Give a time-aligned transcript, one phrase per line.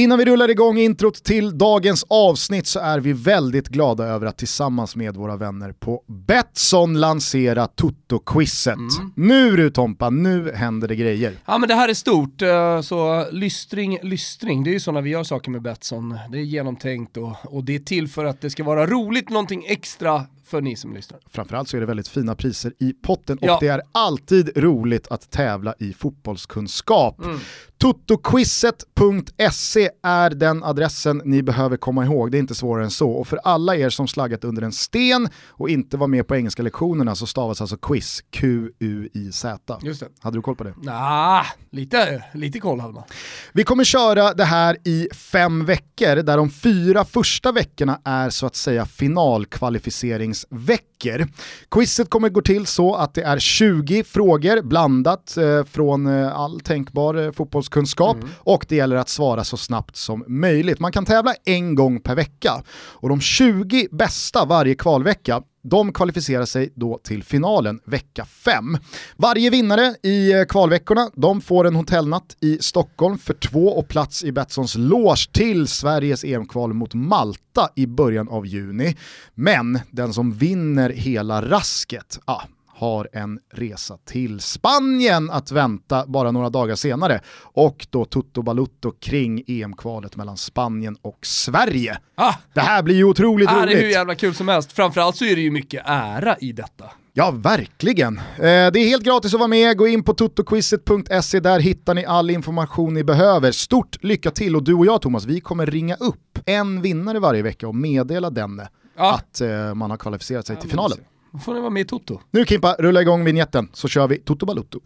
[0.00, 4.38] Innan vi rullar igång introt till dagens avsnitt så är vi väldigt glada över att
[4.38, 8.74] tillsammans med våra vänner på Betsson lansera Toto-quizet.
[8.74, 9.12] Mm.
[9.16, 11.34] Nu du Tompa, nu händer det grejer.
[11.46, 15.02] Ja men det här är stort, eh, så lystring, lystring, det är ju så när
[15.02, 16.18] vi gör saker med Betsson.
[16.32, 19.64] Det är genomtänkt och, och det är till för att det ska vara roligt, någonting
[19.68, 21.20] extra för ni som lyssnar.
[21.30, 23.58] Framförallt så är det väldigt fina priser i potten och ja.
[23.60, 27.24] det är alltid roligt att tävla i fotbollskunskap.
[27.24, 27.38] Mm.
[27.80, 33.10] Totoquizet.se är den adressen ni behöver komma ihåg, det är inte svårare än så.
[33.10, 36.62] Och för alla er som slaggat under en sten och inte var med på engelska
[36.62, 39.78] lektionerna så stavas alltså quiz Q-U-I-Z.
[39.82, 40.08] Just det.
[40.20, 40.74] Hade du koll på det?
[40.82, 43.04] Nah, lite, lite koll hade man.
[43.52, 48.46] Vi kommer köra det här i fem veckor där de fyra första veckorna är så
[48.46, 51.28] att säga finalkvalificeringsveckor veckor.
[51.70, 56.60] Quizet kommer gå till så att det är 20 frågor blandat eh, från eh, all
[56.60, 58.28] tänkbar eh, fotbollskunskap mm.
[58.36, 60.80] och det gäller att svara så snabbt som möjligt.
[60.80, 66.44] Man kan tävla en gång per vecka och de 20 bästa varje kvalvecka de kvalificerar
[66.44, 68.78] sig då till finalen vecka 5.
[69.16, 74.24] Varje vinnare i eh, kvalveckorna de får en hotellnatt i Stockholm för två och plats
[74.24, 78.96] i Betssons loge till Sveriges EM-kval mot Malta i början av juni.
[79.34, 82.42] Men den som vinner hela rasket, ah,
[82.80, 87.20] har en resa till Spanien att vänta bara några dagar senare.
[87.42, 91.98] Och då Toto Balutto kring EM-kvalet mellan Spanien och Sverige.
[92.14, 93.68] Ah, det här blir ju otroligt ah, roligt.
[93.68, 94.72] Det är hur jävla kul som helst.
[94.72, 96.84] Framförallt så är det ju mycket ära i detta.
[97.12, 98.18] Ja, verkligen.
[98.18, 102.04] Eh, det är helt gratis att vara med, gå in på totoquizet.se, där hittar ni
[102.04, 103.52] all information ni behöver.
[103.52, 107.42] Stort lycka till och du och jag Thomas, vi kommer ringa upp en vinnare varje
[107.42, 109.14] vecka och meddela denne ah.
[109.14, 110.98] att eh, man har kvalificerat sig ja, till finalen.
[111.32, 112.20] Då får ni vara med i Toto.
[112.30, 114.80] Nu Kimpa, rulla igång vignetten så kör vi Toto Balutto.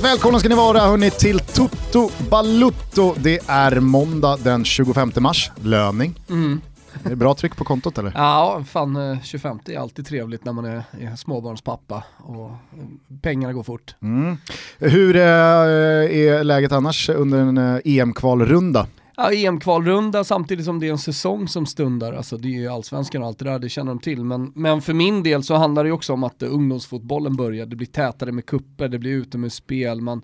[0.00, 3.14] Varmt välkomna ska ni vara hörni till Toto Balutto.
[3.18, 6.14] Det är måndag den 25 mars, löning.
[6.30, 6.60] Mm.
[7.02, 8.12] Det är bra tryck på kontot eller?
[8.14, 12.50] Ja, fan 25 eh, är alltid trevligt när man är, är småbarnspappa och
[13.22, 13.94] pengarna går fort.
[14.02, 14.36] Mm.
[14.78, 18.86] Hur eh, är läget annars under en eh, EM-kvalrunda?
[19.20, 22.12] Ja, EM-kvalrunda samtidigt som det är en säsong som stundar.
[22.12, 24.24] Alltså det är ju allsvenskan och allt det där, det känner de till.
[24.24, 27.66] Men, men för min del så handlar det också om att eh, ungdomsfotbollen börjar.
[27.66, 30.22] Det blir tätare med kupper, det blir utomhusspel, man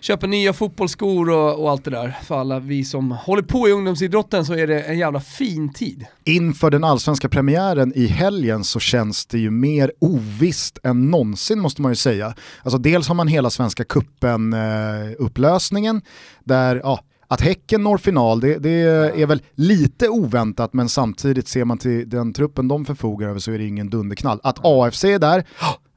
[0.00, 2.18] köper nya fotbollsskor och, och, allt det där.
[2.24, 6.06] För alla vi som håller på i ungdomsidrotten så är det en jävla fin tid.
[6.24, 11.82] Inför den allsvenska premiären i helgen så känns det ju mer ovisst än någonsin måste
[11.82, 12.34] man ju säga.
[12.62, 14.60] Alltså dels har man hela svenska kuppen eh,
[15.18, 16.02] upplösningen
[16.44, 17.00] där ja,
[17.30, 18.70] att Häcken når final, det, det,
[19.22, 23.52] är väl lite oväntat men samtidigt ser man till den truppen de förfogar över så
[23.52, 24.40] är det ingen dunderknall.
[24.42, 25.44] Att AFC är där,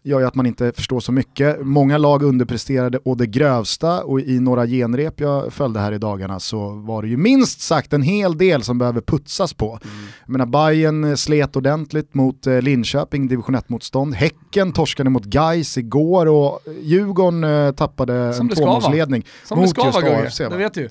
[0.04, 1.58] gör ju att man inte förstår så mycket.
[1.62, 6.40] Många lag underpresterade och det grövsta och i några genrep jag följde här i dagarna
[6.40, 9.80] så var det ju minst sagt en hel del som behöver putsas på.
[9.84, 9.96] Mm.
[10.26, 14.16] Jag menar Bayern slet ordentligt mot eh, Linköping, division 1-motstånd.
[14.16, 20.38] Häcken torskade mot Gais igår och Djurgården eh, tappade som en tvåmålsledning mot just AFC.
[20.38, 20.90] Det vet du.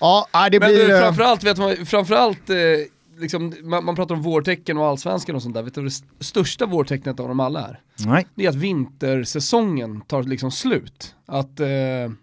[0.00, 0.88] Ja, det Men blir...
[0.88, 2.56] Du, framförallt, vet man, framförallt eh,
[3.18, 6.24] liksom, man, man, pratar om vårtecken och allsvenskan och sånt där, vet du vad det
[6.24, 7.80] största vårtecknet av dem alla är?
[8.06, 8.26] Nej.
[8.34, 11.14] Det är att vintersäsongen tar liksom slut.
[11.26, 11.68] Att, eh,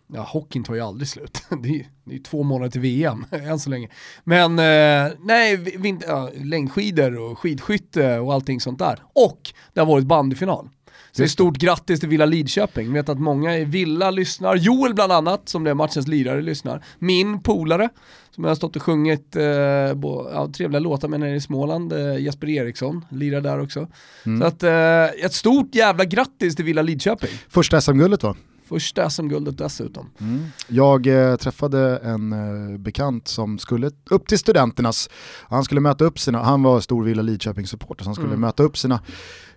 [0.08, 1.44] ja hockeyn tar ju aldrig slut.
[1.64, 3.90] det, är, det är två månader till VM, än så länge.
[4.24, 9.00] Men eh, nej, vinter, ja, längdskidor och skidskytte och allting sånt där.
[9.14, 10.70] Och det har varit bandyfinal.
[11.18, 12.86] Så stort grattis till Villa Lidköping.
[12.86, 14.56] Jag vet att många i Villa lyssnar.
[14.56, 16.84] Joel bland annat, som blev matchens lirare, lyssnar.
[17.00, 17.90] Min polare,
[18.32, 21.94] som jag har stått och sjungit eh, bo, ja, trevliga låtar med nere i Småland,
[21.94, 23.88] eh, Jesper Eriksson, lirar där också.
[24.26, 24.42] Mm.
[24.42, 27.30] Så att, eh, ett stort jävla grattis till Villa Lidköping.
[27.50, 28.36] Första SM-guldet va?
[28.66, 30.10] Första SM-guldet dessutom.
[30.20, 30.46] Mm.
[30.68, 35.10] Jag eh, träffade en eh, bekant som skulle upp till studenternas,
[35.50, 38.42] han skulle möta upp sina, han var stor Villa Lidköping-supporter, så han skulle mm.
[38.42, 39.02] möta upp sina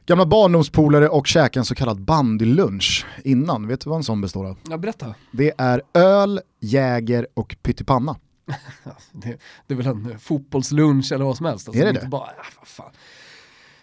[0.06, 3.68] gamla barndomspolare och käka en så kallad bandylunch innan.
[3.68, 4.58] Vet du vad en sån består av?
[4.70, 5.14] Ja, berätta.
[5.30, 8.16] Det är öl, jäger och pyttipanna.
[9.12, 11.68] det, det, är väl en fotbollslunch eller vad som helst.
[11.68, 12.06] Alltså, är det det?
[12.06, 12.90] Bara, ja, fan.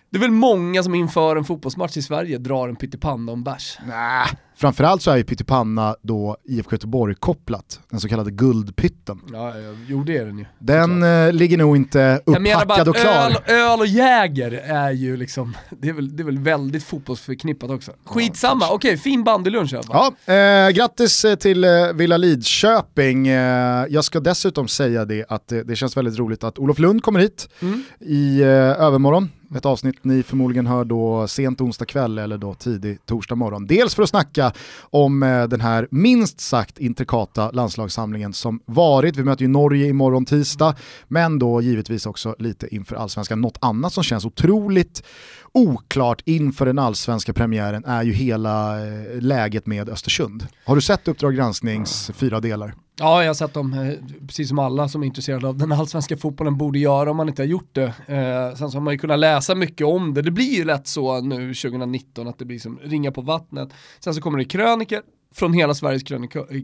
[0.10, 3.80] Det är väl många som inför en fotbollsmatch i Sverige drar en pyttipanna om bärs.
[3.88, 4.28] Nej,
[4.64, 9.22] framförallt så är ju pyttipanna då IFK Göteborg kopplat, den så kallade guldpytten.
[9.34, 9.54] Ja,
[9.88, 10.46] jo det är den ju.
[10.60, 13.42] Den eh, ligger nog inte upphackad och klar.
[13.48, 17.70] Öl, öl och Jäger är ju liksom, det är väl, det är väl väldigt fotbollsförknippat
[17.70, 17.92] också.
[18.06, 20.14] Skitsamma, ja, okej, fin bandylunch i alla fall.
[20.26, 23.28] Ja, eh, grattis eh, till eh, Villa Lidköping.
[23.28, 27.04] Eh, jag ska dessutom säga det att det, det känns väldigt roligt att Olof Lund
[27.04, 27.84] kommer hit mm.
[28.00, 33.06] i eh, övermorgon ett avsnitt ni förmodligen hör då sent onsdag kväll eller då tidig
[33.06, 33.68] torsdag morgon.
[33.68, 39.18] Dels för att snacka om eh, den här minst sagt intrikata landslagssamlingen som varit.
[39.18, 40.76] Vi möter ju Norge imorgon tisdag,
[41.08, 43.42] men då givetvis också lite inför allsvenskan.
[43.42, 45.04] Något annat som känns otroligt
[45.52, 50.48] oklart inför den allsvenska premiären är ju hela eh, läget med Östersund.
[50.66, 52.74] Har du sett Uppdrag gransknings fyra delar?
[53.00, 56.18] Ja, jag har sett dem, eh, precis som alla som är intresserade av den allsvenska
[56.18, 57.94] fotbollen borde göra om man inte har gjort det.
[58.08, 60.22] Eh, sen så har man ju kunnat läsa mycket om det.
[60.22, 63.70] Det blir ju lätt så nu 2019 att det blir som ringa på vattnet.
[64.00, 65.02] Sen så kommer det kröniker
[65.34, 66.04] från hela Sveriges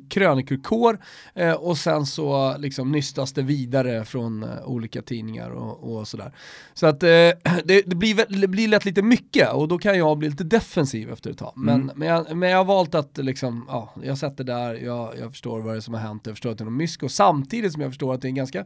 [0.09, 0.99] krönikerkår
[1.33, 6.33] eh, och sen så liksom nystas det vidare från eh, olika tidningar och, och sådär.
[6.73, 7.09] Så att eh,
[7.65, 11.11] det, det, blir, det blir lätt lite mycket och då kan jag bli lite defensiv
[11.11, 11.53] efter ett tag.
[11.55, 11.91] Men, mm.
[11.95, 15.59] men, jag, men jag har valt att liksom, ja, jag det där, jag, jag förstår
[15.59, 17.81] vad det är som har hänt, jag förstår att det är något mysko samtidigt som
[17.81, 18.65] jag förstår att det är en ganska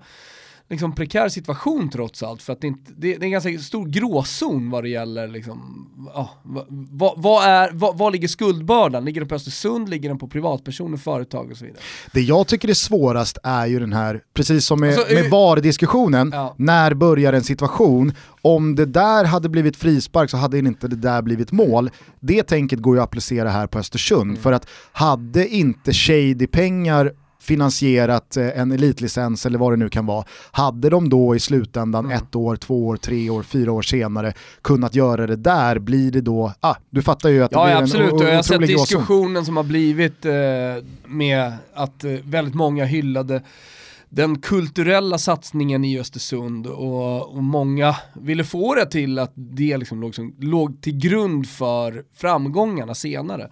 [0.69, 2.41] liksom prekär situation trots allt.
[2.41, 5.89] För att det, inte, det, det är en ganska stor gråzon vad det gäller liksom,
[6.13, 6.29] ja,
[6.91, 9.05] vad, vad, är, vad, vad ligger skuldbördan?
[9.05, 11.81] Ligger den på Östersund, ligger den på privatpersoner, företag och så vidare?
[12.13, 16.31] Det jag tycker är svårast är ju den här, precis som med, alltså, med VAR-diskussionen,
[16.33, 16.55] ja.
[16.57, 21.21] när börjar en situation, om det där hade blivit frispark så hade inte det där
[21.21, 21.89] blivit mål.
[22.19, 24.41] Det tänket går ju att applicera här på Östersund, mm.
[24.41, 27.13] för att hade inte shady pengar
[27.43, 32.05] finansierat eh, en elitlicens eller vad det nu kan vara, hade de då i slutändan
[32.05, 32.17] mm.
[32.17, 36.21] ett år, två år, tre år, fyra år senare kunnat göra det där, blir det
[36.21, 38.21] då, ah, du fattar ju att det ja, blir absolut.
[38.21, 40.33] en Jag har sett diskussionen som har blivit eh,
[41.05, 43.41] med att eh, väldigt många hyllade
[44.09, 50.01] den kulturella satsningen i Östersund och, och, många ville få det till att det liksom
[50.01, 53.49] låg, som, låg till grund för framgångarna senare.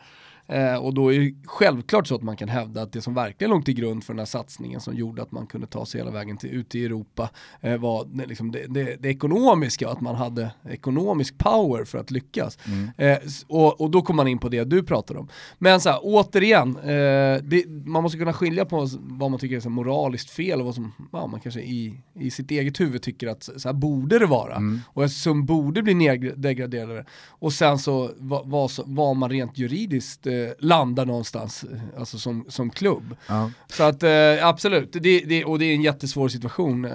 [0.51, 3.51] Eh, och då är det självklart så att man kan hävda att det som verkligen
[3.51, 6.11] låg till grund för den här satsningen som gjorde att man kunde ta sig hela
[6.11, 7.29] vägen till, ut i Europa
[7.61, 12.11] eh, var det, liksom det, det, det, ekonomiska, att man hade ekonomisk power för att
[12.11, 12.57] lyckas.
[12.65, 12.89] Mm.
[12.97, 13.17] Eh,
[13.47, 15.27] och, och, då kommer man in på det du pratade om.
[15.57, 17.41] Men så här, återigen, eh,
[17.85, 20.93] man måste kunna skilja på vad man tycker är så moraliskt fel och vad som
[21.11, 24.55] ja, man kanske i, i sitt eget huvud tycker att så här borde det vara.
[24.55, 24.79] Mm.
[24.87, 27.05] Och som borde bli nedgraderade.
[27.27, 31.65] Och sen så vad, vad, vad man rent juridiskt eh, landar någonstans,
[31.97, 33.15] alltså som, som klubb.
[33.27, 33.51] Ja.
[33.73, 34.09] Så att eh,
[34.47, 36.85] absolut, det, det, och det är en jättesvår situation.
[36.85, 36.91] Eh,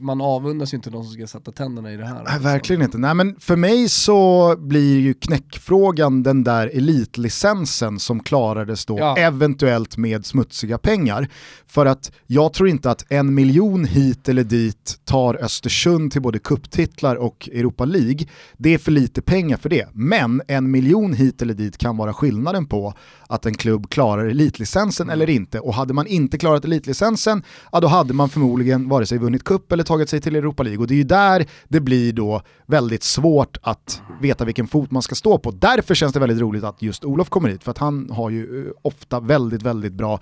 [0.00, 2.22] man avundas ju inte de som ska sätta tänderna i det här.
[2.24, 2.98] Nej, verkligen inte.
[2.98, 9.16] Nej, men för mig så blir ju knäckfrågan den där elitlicensen som klarades då, ja.
[9.16, 11.28] eventuellt med smutsiga pengar.
[11.66, 16.38] För att jag tror inte att en miljon hit eller dit tar Östersund till både
[16.38, 18.26] kupptitlar och Europa League.
[18.56, 19.88] Det är för lite pengar för det.
[19.92, 22.81] Men en miljon hit eller dit kan vara skillnaden på
[23.28, 25.60] att en klubb klarar elitlicensen eller inte.
[25.60, 27.42] Och hade man inte klarat elitlicensen,
[27.72, 30.80] ja, då hade man förmodligen vare sig vunnit kupp eller tagit sig till Europa League.
[30.80, 35.02] Och det är ju där det blir då väldigt svårt att veta vilken fot man
[35.02, 35.50] ska stå på.
[35.50, 38.66] Därför känns det väldigt roligt att just Olof kommer hit, för att han har ju
[38.66, 40.20] eh, ofta väldigt, väldigt bra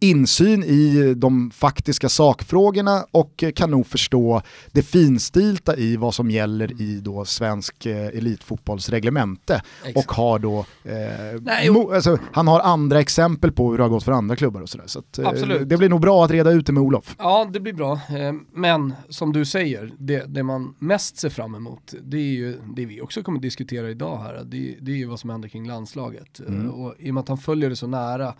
[0.00, 4.42] insyn i de faktiska sakfrågorna och kan nog förstå
[4.72, 9.62] det finstilta i vad som gäller i då svensk eh, elitfotbollsreglemente.
[9.84, 9.96] Exakt.
[9.96, 14.04] Och har då, eh, Nej, alltså, han har andra exempel på hur det har gått
[14.04, 14.86] för andra klubbar och sådär.
[14.86, 17.16] Så, att, eh, det blir nog bra att reda ut det med Olof.
[17.18, 17.92] Ja, det blir bra.
[17.92, 22.60] Eh, men som du säger, det, det, man mest ser fram emot, det är ju
[22.76, 25.68] det vi också kommer diskutera idag här, det, det är ju vad som händer kring
[25.68, 26.40] landslaget.
[26.40, 26.66] Mm.
[26.66, 28.34] Eh, och I och med att han följer det så nära,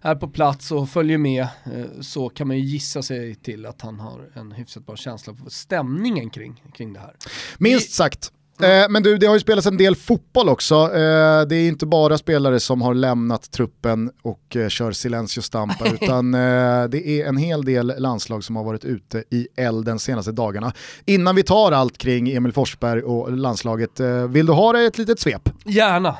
[0.00, 3.66] är på plats och följer följer med eh, så kan man ju gissa sig till
[3.66, 7.14] att han har en hyfsat bra känsla för stämningen kring, kring det här.
[7.58, 8.32] Minst sagt.
[8.60, 8.92] Mm.
[8.92, 10.74] Men du, det har ju spelats en del fotboll också.
[10.74, 16.32] Eh, det är inte bara spelare som har lämnat truppen och kör silencio stampa, utan
[16.90, 20.72] det är en hel del landslag som har varit ute i elden senaste dagarna.
[21.06, 25.20] Innan vi tar allt kring Emil Forsberg och landslaget, vill du ha det ett litet
[25.20, 25.48] svep?
[25.64, 26.16] Gärna.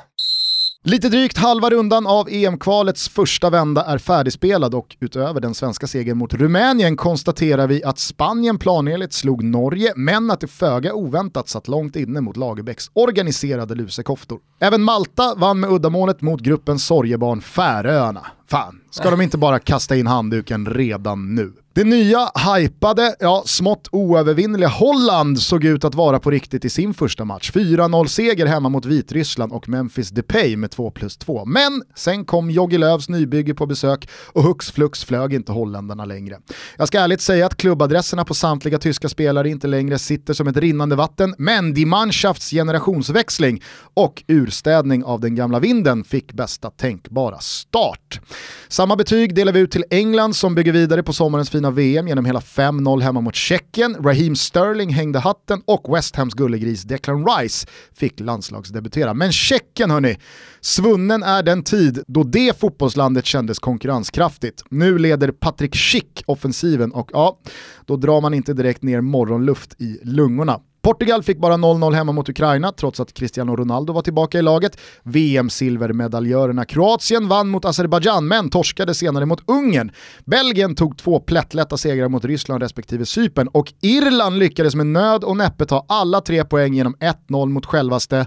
[0.87, 6.19] Lite drygt halva rundan av EM-kvalets första vända är färdigspelad och utöver den svenska segern
[6.19, 11.69] mot Rumänien konstaterar vi att Spanien planenligt slog Norge men att det föga oväntat satt
[11.69, 14.41] långt inne mot Lagerbäcks organiserade lusekoftor.
[14.61, 18.27] Även Malta vann med uddamålet mot gruppens sorgebarn Färöarna.
[18.51, 21.53] Fan, ska de inte bara kasta in handduken redan nu?
[21.77, 26.95] Det nya, hypade, ja smått oövervinnliga Holland såg ut att vara på riktigt i sin
[26.95, 27.51] första match.
[27.55, 31.45] 4-0-seger hemma mot Vitryssland och Memphis Depay med 2 plus 2.
[31.45, 36.39] Men sen kom Jogi Löws nybygge på besök och hux flux flög inte holländarna längre.
[36.77, 40.57] Jag ska ärligt säga att klubbadresserna på samtliga tyska spelare inte längre sitter som ett
[40.57, 43.63] rinnande vatten, men Die Mannschafts generationsväxling
[43.95, 48.21] och urstädning av den gamla vinden fick bästa tänkbara start.
[48.69, 52.25] Samma betyg delar vi ut till England som bygger vidare på sommarens fina VM genom
[52.25, 53.97] hela 5-0 hemma mot Tjeckien.
[54.05, 59.15] Raheem Sterling hängde hatten och West Hams gullegris Declan Rice fick landslagsdebutera.
[59.15, 60.19] Men Tjeckien hörni,
[60.61, 64.63] svunnen är den tid då det fotbollslandet kändes konkurrenskraftigt.
[64.69, 67.39] Nu leder Patrick Schick offensiven och ja,
[67.87, 70.61] då drar man inte direkt ner morgonluft i lungorna.
[70.85, 74.81] Portugal fick bara 0-0 hemma mot Ukraina trots att Cristiano Ronaldo var tillbaka i laget.
[75.03, 79.93] VM-silvermedaljörerna Kroatien vann mot Azerbajdzjan men torskade senare mot Ungern.
[80.25, 85.37] Belgien tog två plättlätta segrar mot Ryssland respektive Cypern och Irland lyckades med nöd och
[85.37, 86.97] näppe ta alla tre poäng genom
[87.29, 88.27] 1-0 mot självaste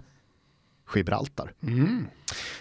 [0.95, 1.53] Gibraltar.
[1.63, 2.05] Mm.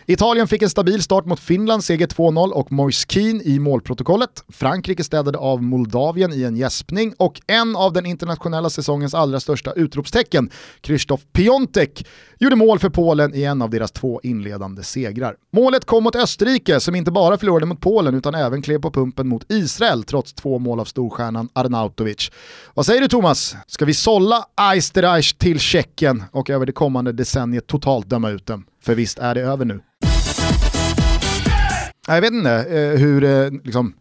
[0.06, 4.44] Italien fick en stabil start mot Finland, seger 2-0 och Moise Keane i målprotokollet.
[4.48, 9.72] Frankrike städade av Moldavien i en gäspning och en av den internationella säsongens allra största
[9.72, 12.06] utropstecken, Krzysztof Piontek,
[12.38, 15.34] gjorde mål för Polen i en av deras två inledande segrar.
[15.52, 19.28] Målet kom mot Österrike som inte bara förlorade mot Polen utan även klev på pumpen
[19.28, 22.30] mot Israel trots två mål av storstjärnan Arnautovic.
[22.74, 23.56] Vad säger du Thomas?
[23.66, 28.64] Ska vi sålla Eisterreich till Tjeckien och över det kommande decenniet totalt döma ut dem?
[28.86, 29.80] För visst är det över nu.
[32.06, 33.94] Jag vet inte eh, hur eh, liksom,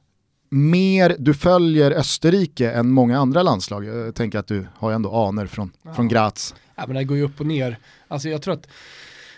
[0.50, 3.86] mer du följer Österrike än många andra landslag.
[3.86, 5.94] Jag tänker att du har ändå aner från, ja.
[5.94, 6.56] från Graz.
[6.76, 7.78] Ja, men det går ju upp och ner.
[8.08, 8.68] Alltså jag tror att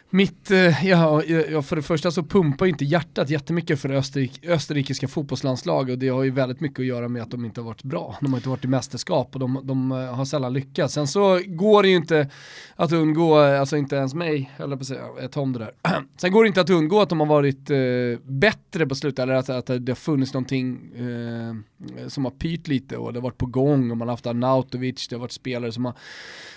[0.10, 5.08] mitt, eh, ja, ja, för det första så pumpar inte hjärtat jättemycket för Österrik, österrikiska
[5.08, 7.84] fotbollslandslag och det har ju väldigt mycket att göra med att de inte har varit
[7.84, 8.18] bra.
[8.22, 10.94] De har inte varit i mästerskap och de, de eh, har sällan lyckats.
[10.94, 12.30] Sen så går det ju inte
[12.76, 15.60] att undgå, eh, alltså inte ens mig, eller på att säga, jag tar om det
[15.60, 15.72] där.
[16.18, 17.78] Sen går det inte att undgå att de har varit eh,
[18.24, 22.98] bättre på slutet, eller att, att det har funnits någonting eh, som har pyrt lite
[22.98, 25.72] och det har varit på gång och man har haft Arnautovic, det har varit spelare
[25.72, 25.94] som har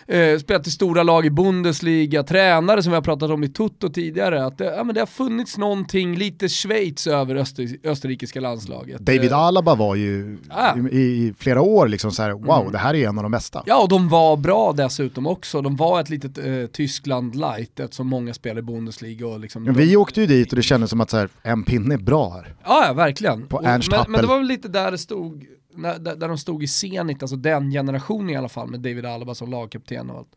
[0.06, 3.88] eh, spelat i stora lag i Bundesliga, tränare som vi har pratat om i Tutto
[3.88, 9.00] tidigare, att det, ja, men det har funnits någonting lite Schweiz över Öster, österrikiska landslaget.
[9.00, 10.76] David eh, Alaba var ju ah.
[10.90, 12.72] i, i, flera år liksom så här, wow, mm.
[12.72, 13.62] det här är en av de bästa.
[13.66, 15.62] Ja, och de var bra dessutom också.
[15.62, 19.26] De var ett litet eh, Tyskland light, eftersom många spelar i Bundesliga.
[19.26, 21.62] Och liksom ja, vi åkte ju dit och det kändes som att så här, en
[21.62, 22.54] pinne är bra här.
[22.64, 23.46] Ja, ja verkligen.
[23.46, 26.62] På Ernst men, men det var väl lite där det stod när, där de stod
[26.62, 30.36] i Zenit, alltså den generationen i alla fall med David Alaba som lagkapten och allt.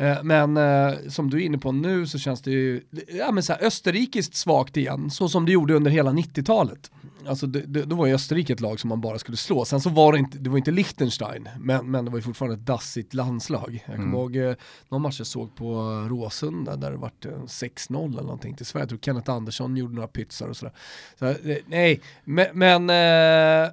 [0.00, 3.42] Eh, men eh, som du är inne på nu så känns det ju ja, men
[3.42, 6.90] så här, österrikiskt svagt igen, så som det gjorde under hela 90-talet.
[7.26, 9.64] Alltså det, det, då var ju Österrike ett lag som man bara skulle slå.
[9.64, 12.56] Sen så var det inte, det var inte Liechtenstein, men, men det var ju fortfarande
[12.56, 13.84] ett dassigt landslag.
[13.86, 14.14] Jag kommer mm.
[14.14, 14.54] ihåg eh,
[14.88, 15.74] någon match jag såg på
[16.10, 17.10] Råsunda där det var
[17.46, 18.82] 6-0 eller någonting till Sverige.
[18.82, 20.74] Jag tror Kenneth Andersson gjorde några pytsar och sådär.
[21.18, 21.34] Så,
[21.66, 22.86] nej, men, men,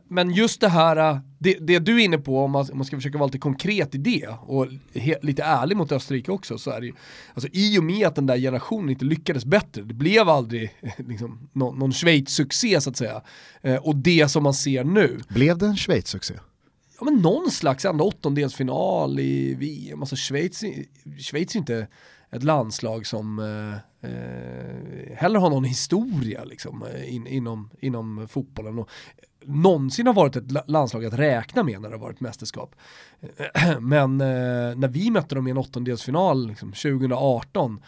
[0.07, 2.95] men just det här det, det, du är inne på, om man, om man, ska
[2.95, 6.79] försöka vara lite konkret i det och he, lite ärlig mot Österrike också, så är
[6.81, 6.93] det ju,
[7.33, 11.49] alltså i och med att den där generationen inte lyckades bättre, det blev aldrig liksom,
[11.53, 13.21] någon, någon Schweiz-succé så att säga,
[13.61, 15.19] eh, och det som man ser nu.
[15.29, 16.33] Blev det en Schweiz-succé?
[16.99, 20.63] Ja men någon slags ändå åttondelsfinal i VM, alltså Schweiz,
[21.19, 21.87] Schweiz är inte
[22.31, 28.79] ett landslag som eh, eh, heller har någon historia liksom, eh, in, inom, inom fotbollen.
[28.79, 28.89] Och
[29.47, 32.75] någonsin har varit ett landslag att räkna med när det har varit mästerskap.
[33.79, 37.79] Men eh, när vi mötte dem i en åttondelsfinal liksom, 2018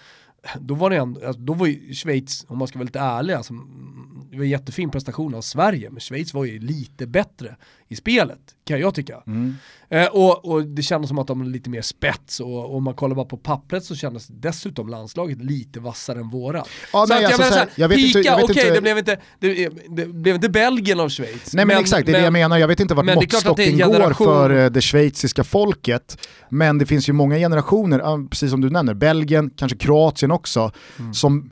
[0.60, 3.34] då var det ändå, alltså, då var ju Schweiz, om man ska vara lite ärlig,
[3.34, 7.56] alltså, mm, det var en jättefin prestation av Sverige, men Schweiz var ju lite bättre
[7.92, 9.24] i spelet, kan jag tycka.
[9.28, 9.56] Mm.
[9.90, 12.94] Eh, och, och, det kändes som att de var lite mer spets, och om man
[12.94, 16.58] kollar bara på pappret så kändes dessutom landslaget lite vassare än våra.
[16.94, 19.70] Ja, så nej, att, alltså, jag menar såhär, pika, okej okay, det, blev inte, det,
[19.90, 21.54] det, blev inte Belgien av Schweiz.
[21.54, 23.78] Nej men, men exakt, det är men, det jag menar, jag vet inte vart måttstocken
[23.78, 26.18] går för uh, det schweiziska folket,
[26.50, 31.14] men det finns ju många generationer, precis som du nämner, Belgien, kanske Kroatien också, mm.
[31.14, 31.52] som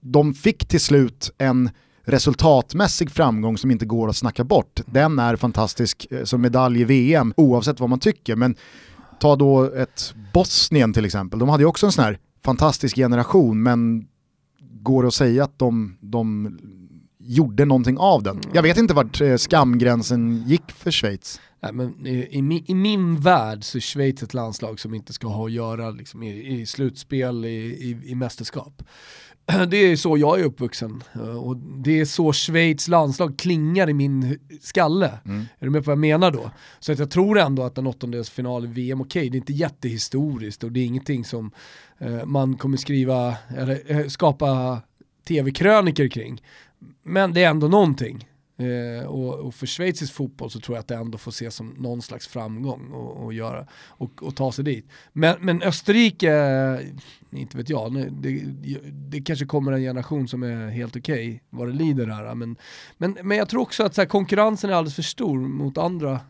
[0.00, 1.70] de fick till slut en
[2.06, 4.80] resultatmässig framgång som inte går att snacka bort.
[4.86, 8.36] Den är fantastisk eh, som medalj i VM oavsett vad man tycker.
[8.36, 8.54] Men
[9.20, 13.62] ta då ett Bosnien till exempel, de hade ju också en sån här fantastisk generation
[13.62, 14.06] men
[14.82, 16.58] går det att säga att de, de
[17.18, 18.40] gjorde någonting av den?
[18.52, 21.40] Jag vet inte vart eh, skamgränsen gick för Schweiz.
[21.60, 24.94] Nej, men eh, i, i, min, I min värld så är Schweiz ett landslag som
[24.94, 28.82] inte ska ha att göra liksom, i, i slutspel, i, i, i mästerskap.
[29.68, 31.02] Det är så jag är uppvuxen
[31.40, 35.18] och det är så Schweiz landslag klingar i min skalle.
[35.24, 35.46] Mm.
[35.58, 36.50] Är du med på vad jag menar då?
[36.80, 39.52] Så att jag tror ändå att en åttondelsfinal i VM, okej okay, det är inte
[39.52, 41.50] jättehistoriskt och det är ingenting som
[41.98, 44.80] eh, man kommer skriva, eller eh, skapa
[45.28, 46.42] tv-kröniker kring.
[47.02, 48.28] Men det är ändå någonting.
[48.58, 51.68] Eh, och, och, för schweizisk fotboll så tror jag att det ändå får ses som
[51.68, 54.86] någon slags framgång och, och göra, och, och, ta sig dit.
[55.12, 58.42] Men, men Österrike, eh, inte vet jag, det,
[58.92, 62.34] det, kanske kommer en generation som är helt okej okay, vad det lider här.
[62.34, 62.56] Men,
[62.98, 66.20] men, men jag tror också att så här, konkurrensen är alldeles för stor mot andra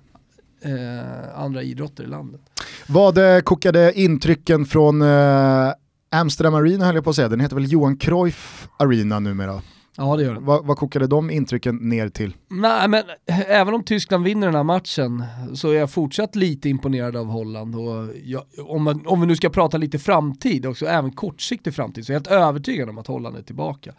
[0.61, 2.41] eh, andra idrotter i landet.
[2.87, 5.73] Vad eh, kokade intrycken från eh,
[6.11, 9.63] Amsterdam Arena höll jag på att säga, den heter väl Johan Cruyff Arena numera?
[9.97, 10.41] Ja det gör det.
[10.41, 12.35] Vad, vad kokade de intrycken ner till?
[12.49, 15.25] Nej men även om Tyskland vinner den här matchen
[15.55, 17.75] så är jag fortsatt lite imponerad av Holland.
[17.75, 22.07] Och jag, om, man, om vi nu ska prata lite framtid också, även kortsiktig framtid,
[22.07, 23.93] så är jag helt övertygad om att Holland är tillbaka.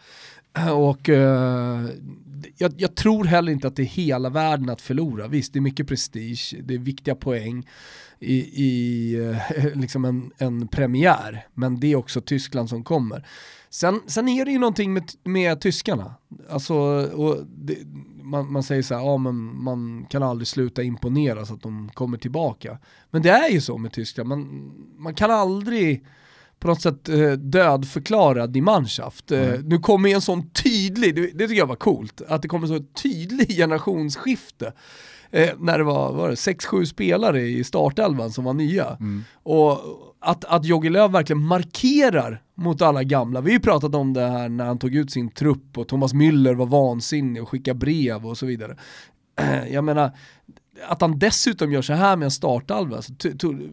[0.73, 1.89] Och uh,
[2.57, 5.27] jag, jag, tror heller inte att det är hela världen att förlora.
[5.27, 7.67] Visst, det är mycket prestige, det är viktiga poäng
[8.19, 8.35] i,
[8.65, 9.37] i uh,
[9.75, 13.25] liksom en, en premiär, men det är också Tyskland som kommer.
[13.77, 16.15] Sen, sen är det ju någonting med, med tyskarna.
[16.49, 16.75] Alltså,
[17.15, 17.77] och det,
[18.23, 21.89] man, man, säger så här, ja, men man kan aldrig sluta imponera så att de
[21.93, 22.77] kommer tillbaka.
[23.11, 26.05] Men det är ju så med Tyskland, man, man kan aldrig
[26.59, 29.31] på något sätt eh, dödförklara die Mannschaft.
[29.31, 29.61] Eh, mm.
[29.61, 32.79] Nu kommer en sån tydlig, det, det, tycker jag var coolt, att det kommer så
[33.03, 34.73] tydlig generationsskifte.
[35.31, 38.85] Eh, när det var, var 6-7 spelare i startelvan som var nya.
[38.85, 39.23] Mm.
[39.43, 39.79] Och
[40.19, 43.41] att, att Jogi Löw verkligen markerar mot alla gamla.
[43.41, 46.13] Vi har ju pratat om det här när han tog ut sin trupp och Thomas
[46.13, 48.77] Müller var vansinnig och skickade brev och så vidare.
[49.71, 50.11] Jag menar,
[50.87, 53.13] att han dessutom gör så här med en startalva, alltså,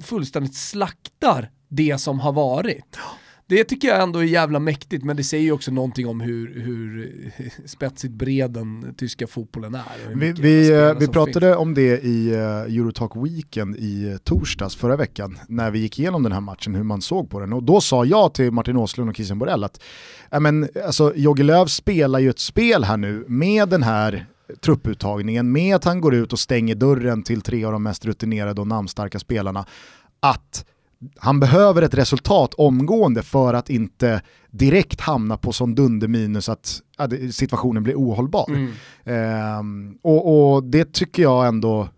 [0.00, 2.98] fullständigt slaktar det som har varit.
[3.46, 6.60] Det tycker jag ändå är jävla mäktigt, men det säger ju också någonting om hur,
[6.60, 7.12] hur
[7.66, 10.14] spetsigt bred den tyska fotbollen är.
[10.14, 11.56] Vi, vi, eh, vi pratade finns.
[11.56, 16.32] om det i uh, Eurotalk Weekend i torsdags förra veckan, när vi gick igenom den
[16.32, 17.52] här matchen, hur man såg på den.
[17.52, 19.82] Och då sa jag till Martin Åslund och Christian Borell att
[20.40, 24.26] men, alltså, Jogge Löw spelar ju ett spel här nu med den här
[24.60, 28.60] trupputtagningen, med att han går ut och stänger dörren till tre av de mest rutinerade
[28.60, 29.66] och namnstarka spelarna,
[30.20, 30.66] att
[31.16, 36.82] han behöver ett resultat omgående för att inte direkt hamna på sån dunderminus att
[37.32, 38.46] situationen blir ohållbar.
[38.48, 38.72] Mm.
[39.04, 41.88] Ehm, och, och, det tycker jag ändå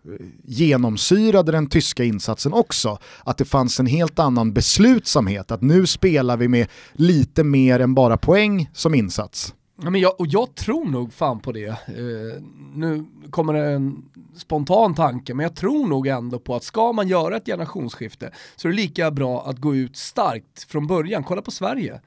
[0.45, 2.99] genomsyrade den tyska insatsen också.
[3.25, 7.95] Att det fanns en helt annan beslutsamhet, att nu spelar vi med lite mer än
[7.95, 9.55] bara poäng som insats.
[9.83, 11.69] Ja, men jag, och jag tror nog fan på det.
[11.69, 12.43] Eh,
[12.75, 14.05] nu kommer det en
[14.37, 18.69] spontan tanke, men jag tror nog ändå på att ska man göra ett generationsskifte så
[18.69, 21.25] är det lika bra att gå ut starkt från början.
[21.25, 22.01] Kolla på Sverige.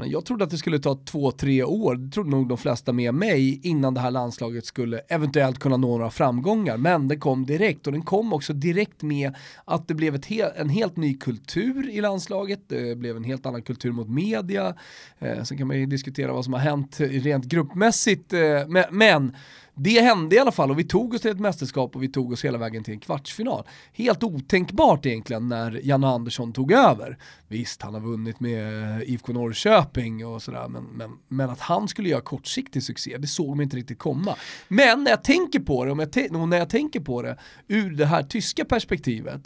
[0.00, 3.14] Jag trodde att det skulle ta två, tre år, det trodde nog de flesta med
[3.14, 6.76] mig, innan det här landslaget skulle eventuellt kunna nå några framgångar.
[6.76, 10.68] Men det kom direkt och den kom också direkt med att det blev he en
[10.68, 14.74] helt ny kultur i landslaget, det blev en helt annan kultur mot media.
[15.18, 19.36] Eh, sen kan man ju diskutera vad som har hänt rent gruppmässigt, eh, men
[19.74, 22.32] det hände i alla fall och vi tog oss till ett mästerskap och vi tog
[22.32, 23.66] oss hela vägen till en kvartsfinal.
[23.92, 27.18] Helt otänkbart egentligen när Janne Andersson tog över.
[27.48, 32.08] Visst, han har vunnit med IFK Norrköping och sådär, men, men, men att han skulle
[32.08, 34.36] göra kortsiktig succé, det såg man inte riktigt komma.
[34.68, 35.90] Men när jag tänker på det,
[36.30, 39.42] och när jag tänker på det ur det här tyska perspektivet,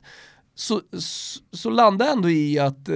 [0.55, 2.95] så, så, så landar jag ändå i att eh,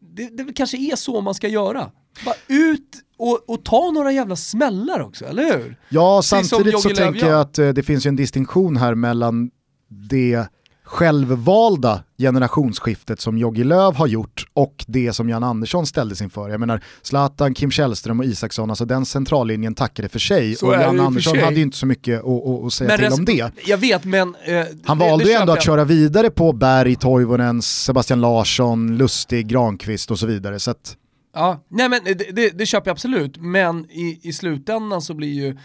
[0.00, 1.90] det, det kanske är så man ska göra.
[2.24, 5.76] Bara ut och, och, ta några jävla smällar också, eller hur?
[5.88, 9.50] Ja, samtidigt så tänker jag att eh, det finns en distinktion här mellan
[9.88, 10.46] det
[10.88, 16.48] självvalda generationsskiftet som Jogi Löv har gjort och det som Jan Andersson ställdes inför.
[16.48, 20.74] Jag menar, Zlatan, Kim Källström och Isaksson, alltså den centrallinjen tackade för sig så och
[20.74, 23.52] Jan Andersson hade ju inte så mycket att, att säga men till om det.
[23.66, 24.34] Jag vet, men...
[24.44, 30.10] Eh, Han valde ju ändå att köra vidare på Berg, Toivonen, Sebastian Larsson, Lustig, Granqvist
[30.10, 30.60] och så vidare.
[30.60, 30.96] Så att,
[31.38, 35.32] Ja, nej men det, det, det, köper jag absolut, men i, i slutändan så blir
[35.32, 35.56] ju,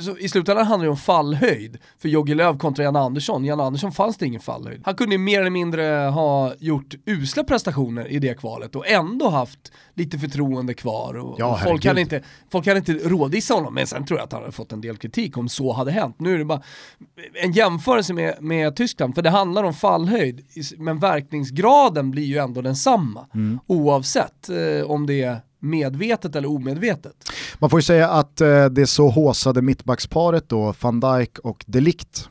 [0.00, 3.44] så i slutändan handlar det om fallhöjd för Jogge Löw kontra Jan Andersson.
[3.44, 4.82] Jan Andersson fanns det ingen fallhöjd.
[4.84, 5.82] Han kunde mer eller mindre
[6.14, 11.14] ha gjort usla prestationer i det kvalet och ändå haft lite förtroende kvar.
[11.14, 14.24] Och, ja, och folk, hade inte, folk hade inte rådissa honom, men sen tror jag
[14.24, 16.16] att han hade fått en del kritik om så hade hänt.
[16.18, 16.62] Nu är det bara
[17.42, 22.62] en jämförelse med, med Tyskland, för det handlar om fallhöjd, men verkningsgraden blir ju ändå
[22.62, 23.58] densamma mm.
[23.66, 27.12] oavsett eh, om det det medvetet eller omedvetet.
[27.58, 32.28] Man får ju säga att eh, det så håsade mittbacksparet då, van Dijk och Delikt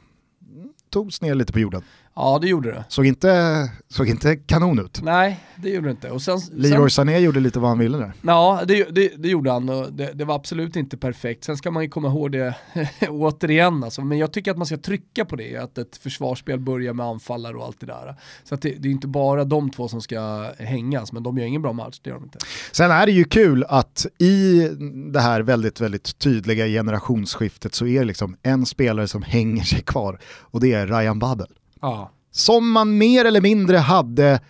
[0.55, 1.83] mm, togs ner lite på jorden.
[2.19, 2.85] Ja det gjorde det.
[2.87, 5.01] Såg inte, såg inte kanon ut.
[5.03, 6.11] Nej, det gjorde det inte.
[6.11, 8.13] Och sen, Leroy Sané gjorde lite vad han ville där.
[8.21, 11.43] Ja, det, det, det gjorde han och det, det, var absolut inte perfekt.
[11.43, 12.55] Sen ska man ju komma ihåg det
[13.09, 14.01] återigen alltså.
[14.01, 17.55] men jag tycker att man ska trycka på det, att ett försvarsspel börjar med anfallare
[17.57, 18.15] och allt det där.
[18.43, 21.45] Så att det, det är inte bara de två som ska hängas, men de gör
[21.45, 22.39] ingen bra match, det gör de inte.
[22.71, 24.67] Sen är det ju kul att i
[25.13, 29.81] det här väldigt, väldigt tydliga generationsskiftet så är det liksom en spelare som hänger sig
[29.81, 31.47] kvar och det är Ryan Babel.
[31.81, 32.11] Ja.
[32.31, 34.41] Som man mer eller mindre hade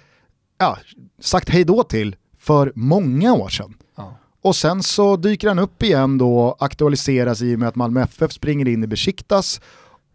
[0.58, 0.78] ja,
[1.20, 3.74] sagt hej då till för många år sedan.
[3.96, 4.18] Ja.
[4.42, 8.32] Och sen så dyker han upp igen då, aktualiseras i och med att Malmö FF
[8.32, 9.62] springer in i Besiktas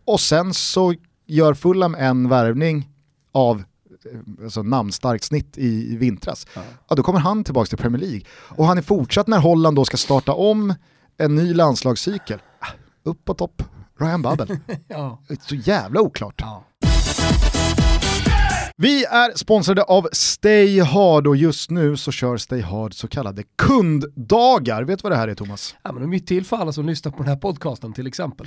[0.04, 0.94] och sen så
[1.26, 2.88] gör Fulham en värvning
[3.32, 6.46] av eh, alltså namnstarkt snitt i, i vintras.
[6.54, 6.62] Ja.
[6.88, 6.96] ja.
[6.96, 8.22] då kommer han tillbaka till Premier League.
[8.30, 10.74] Och han är fortsatt när Holland då ska starta om
[11.16, 12.42] en ny landslagscykel.
[12.58, 12.66] Ah,
[13.02, 13.62] upp på topp,
[14.00, 14.58] Ryan Babel.
[14.88, 15.22] ja.
[15.40, 16.40] Så jävla oklart.
[16.40, 16.64] Ja.
[18.76, 23.42] Vi är sponsrade av Stay Hard och just nu så kör Stay Hard så kallade
[23.56, 24.82] kunddagar.
[24.82, 25.76] Vet du vad det här är Thomas?
[25.82, 28.46] Ja, men de är till för alla som lyssnar på den här podcasten till exempel.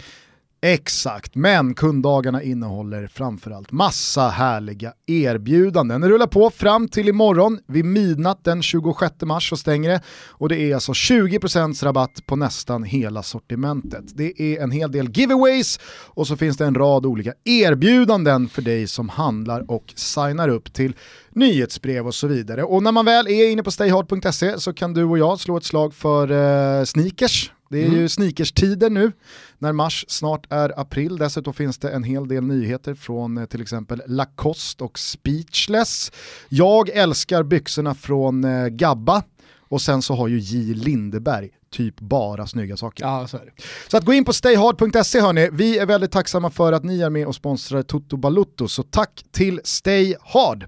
[0.62, 6.02] Exakt, men kunddagarna innehåller framförallt massa härliga erbjudanden.
[6.02, 10.02] Det rullar på fram till imorgon vid midnatt den 26 mars och stänger det.
[10.28, 14.04] Och det är alltså 20% rabatt på nästan hela sortimentet.
[14.17, 18.62] Det är en hel del giveaways och så finns det en rad olika erbjudanden för
[18.62, 20.93] dig som handlar och signar upp till
[21.30, 22.63] nyhetsbrev och så vidare.
[22.63, 25.65] Och när man väl är inne på stayhard.se så kan du och jag slå ett
[25.65, 27.97] slag för eh, sneakers det är mm.
[27.97, 29.12] ju sneakerstider nu
[29.58, 31.17] när mars snart är april.
[31.17, 36.12] Dessutom finns det en hel del nyheter från eh, till exempel Lacoste och Speechless.
[36.49, 39.23] Jag älskar byxorna från eh, Gabba
[39.69, 43.03] och sen så har ju J Lindeberg typ bara snygga saker.
[43.03, 43.39] Ja, så,
[43.88, 47.10] så att gå in på stayhard.se hörni, vi är väldigt tacksamma för att ni är
[47.10, 50.67] med och sponsrar Toto Balutto, så tack till Stay Hard!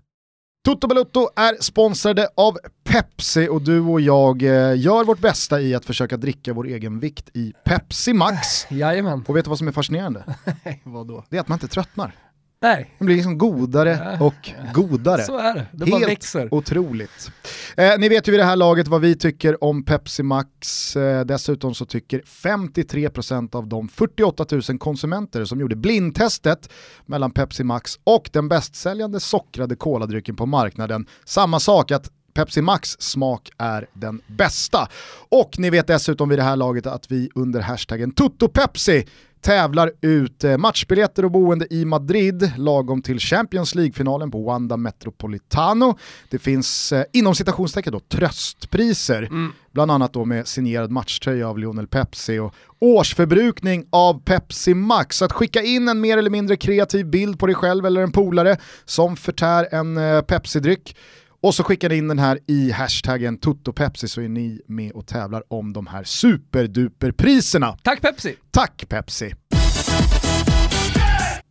[0.66, 5.76] Toto Balutto är sponsrade av Pepsi och du och jag eh, gör vårt bästa i
[5.76, 8.68] att försöka dricka vår egen vikt i Pepsi Max.
[8.72, 9.26] Jajamän.
[9.28, 10.24] Och vet du vad som är fascinerande?
[10.84, 11.26] Vadå?
[11.30, 12.16] Det är att man inte tröttnar.
[12.62, 12.96] Nej.
[12.98, 15.24] Den blir liksom godare och godare.
[15.24, 16.54] Så är det, det Helt bara växer.
[16.54, 17.32] otroligt.
[17.78, 20.96] Eh, ni vet ju vid det här laget vad vi tycker om Pepsi Max.
[20.96, 26.70] Eh, dessutom så tycker 53% av de 48 000 konsumenter som gjorde blindtestet
[27.06, 32.90] mellan Pepsi Max och den bästsäljande sockrade koladrycken på marknaden samma sak, att Pepsi Max
[33.00, 34.88] smak är den bästa.
[35.30, 39.06] Och ni vet dessutom vid det här laget att vi under hashtaggen TuttoPepsi
[39.42, 45.98] tävlar ut eh, matchbiljetter och boende i Madrid lagom till Champions League-finalen på Wanda Metropolitano.
[46.30, 49.52] Det finns eh, inom citationstecken då tröstpriser, mm.
[49.72, 55.18] bland annat då med signerad matchtröja av Lionel Pepsi och årsförbrukning av Pepsi Max.
[55.18, 58.12] Så att skicka in en mer eller mindre kreativ bild på dig själv eller en
[58.12, 60.96] polare som förtär en eh, Pepsi-dryck
[61.42, 65.08] och så skickar ni in den här i hashtaggen TuttoPepsi så är ni med och
[65.08, 67.78] tävlar om de här superduperpriserna.
[67.84, 68.36] Tack Pepsi!
[68.52, 69.34] Tack Pepsi!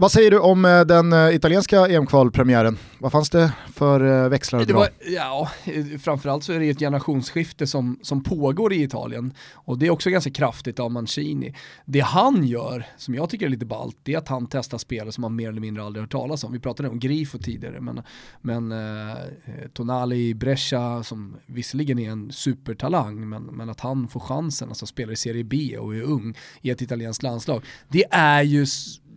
[0.01, 2.79] Vad säger du om eh, den eh, italienska EM-kvalpremiären?
[2.99, 4.79] Vad fanns det för eh, växlar att dra?
[4.79, 5.51] Var, ja,
[6.03, 10.11] framförallt så är det ett generationsskifte som, som pågår i Italien och det är också
[10.11, 11.55] ganska kraftigt av Mancini.
[11.85, 15.13] Det han gör, som jag tycker är lite ballt, det är att han testar spelare
[15.13, 16.53] som man mer eller mindre aldrig hört talas om.
[16.53, 18.03] Vi pratade om Grifo tidigare, men,
[18.41, 19.17] men eh,
[19.73, 25.13] Tonali Brescia som visserligen är en supertalang, men, men att han får chansen, alltså spelar
[25.13, 27.65] i Serie B och är ung i ett italienskt landslag.
[27.89, 28.67] Det är ju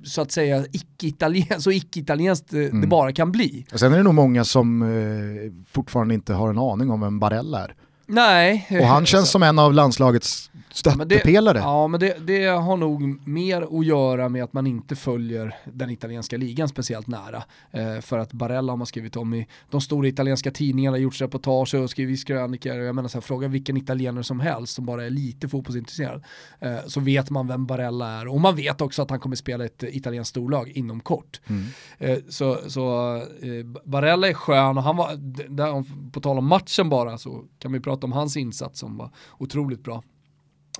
[0.04, 2.82] så att säga icke-italienskt, så icke-italienskt mm.
[2.82, 3.66] det bara kan bli.
[3.74, 7.20] Och sen är det nog många som eh, fortfarande inte har en aning om vem
[7.20, 7.76] Barella är.
[8.08, 8.68] Nej.
[8.70, 11.58] Och han känns som en av landslagets stöttepelare.
[11.58, 15.90] Ja, men det, det, har nog mer att göra med att man inte följer den
[15.90, 17.44] italienska ligan speciellt nära.
[17.72, 21.76] Eh, för att Barella har man skrivit om i de stora italienska tidningarna, gjort reportage
[21.76, 22.76] och skrivit krönikor.
[22.76, 26.24] Jag menar så här, fråga vilken italienare som helst som bara är lite fotbollsintresserad.
[26.60, 29.66] Eh, så vet man vem Barella är och man vet också att han kommer spela
[29.66, 31.42] ett italienskt storlag inom kort.
[31.48, 31.66] Mm.
[31.98, 35.16] Eh, så så eh, Barella är skön och han var,
[35.50, 39.10] där, på tal om matchen bara så kan vi prata om hans insats som var
[39.38, 40.04] otroligt bra.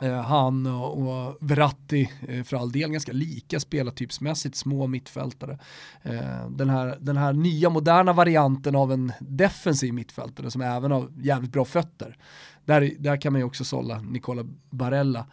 [0.02, 5.60] Eh, han och, Verratti, eh, för all del ganska lika spelartypsmässigt, små mittfältare.
[6.04, 11.08] Eh, den, här, den här nya moderna varianten av en defensiv mittfältare som även har
[11.18, 12.18] jävligt bra fötter.
[12.66, 15.26] Där, där kan man ju också sålla Nicola Barella.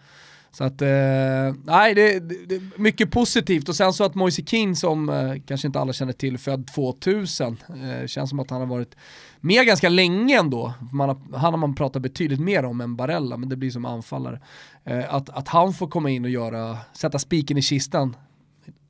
[0.51, 4.43] Så att, eh, nej det, det, det, är mycket positivt och sen så att Moise
[4.47, 8.61] Keane som eh, kanske inte alla känner till, född 2000, eh, känns som att han
[8.61, 8.97] har varit
[9.41, 10.75] med ganska länge ändå.
[10.93, 13.85] Man har, han har man pratat betydligt mer om än Barella, men det blir som
[13.85, 14.41] anfallare.
[14.85, 18.17] Eh, att, att han får komma in och göra, sätta spiken i kistan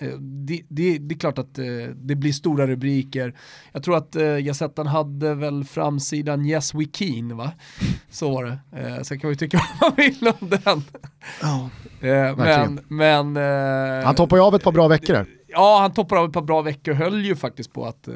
[0.01, 3.35] Eh, det, det, det, är klart att eh, det blir stora rubriker.
[3.73, 7.53] Jag tror att eh, Gazettan hade väl framsidan Yes We Keen va?
[8.11, 8.59] Så var det.
[8.81, 10.85] Eh, sen kan vi tycka vad man vill om den.
[11.43, 11.69] Ja,
[12.37, 13.37] men, men,
[14.05, 15.27] Han toppar ju av ett par bra veckor där.
[15.47, 18.09] Ja, han toppar av ett par bra veckor, höll ju faktiskt på att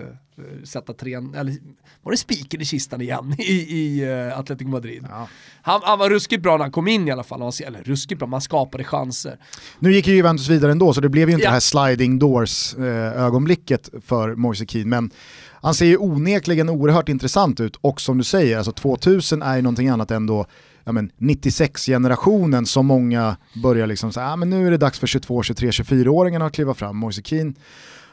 [0.64, 1.56] sätta tre, eller
[2.02, 5.06] var det spiken i kistan igen i, i uh, Atletico Madrid?
[5.10, 5.28] Ja.
[5.62, 8.18] Han, han, var ruskigt bra när han kom in i alla fall, han, eller ruskigt
[8.18, 9.38] bra, man skapade chanser.
[9.78, 11.50] Nu gick ju Juventus vidare ändå, så det blev ju inte ja.
[11.50, 12.86] det här sliding doors uh,
[13.22, 15.10] ögonblicket för Moise Keane, men
[15.62, 19.62] han ser ju onekligen oerhört intressant ut och som du säger, alltså 2000 är ju
[19.62, 20.46] någonting annat än då
[20.84, 25.42] ja, 96-generationen som många börjar liksom säga, ah, men nu är det dags för 22,
[25.42, 26.96] 23, 24-åringarna att kliva fram.
[26.96, 27.52] Moise Keane,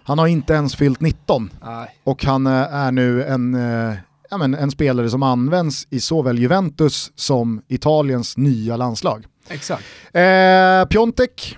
[0.03, 1.99] han har inte ens fyllt 19 Nej.
[2.03, 3.95] och han eh, är nu en, eh,
[4.29, 9.25] ja, men en spelare som används i såväl Juventus som Italiens nya landslag.
[9.49, 9.83] Exakt.
[10.13, 11.57] Eh, Piontek.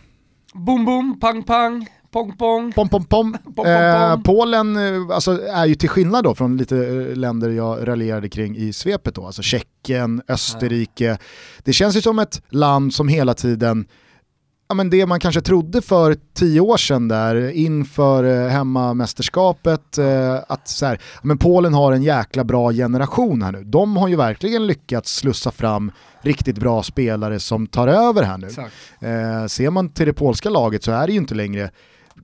[0.54, 1.88] Boom boom, pang pang.
[2.12, 2.71] Pong pong.
[2.71, 3.38] Pom, pom, pom.
[3.43, 6.75] pom, pom, eh, Polen eh, alltså, är ju till skillnad då från lite
[7.15, 11.08] länder jag raljerade kring i svepet då, alltså Tjeckien, Österrike.
[11.08, 11.17] Nej.
[11.63, 13.86] Det känns ju som ett land som hela tiden
[14.71, 20.36] ja, men det man kanske trodde för tio år sedan där inför eh, hemmamästerskapet, eh,
[20.47, 23.63] att så här, men Polen har en jäkla bra generation här nu.
[23.63, 28.47] De har ju verkligen lyckats slussa fram riktigt bra spelare som tar över här nu.
[29.07, 31.69] Eh, ser man till det polska laget så är det ju inte längre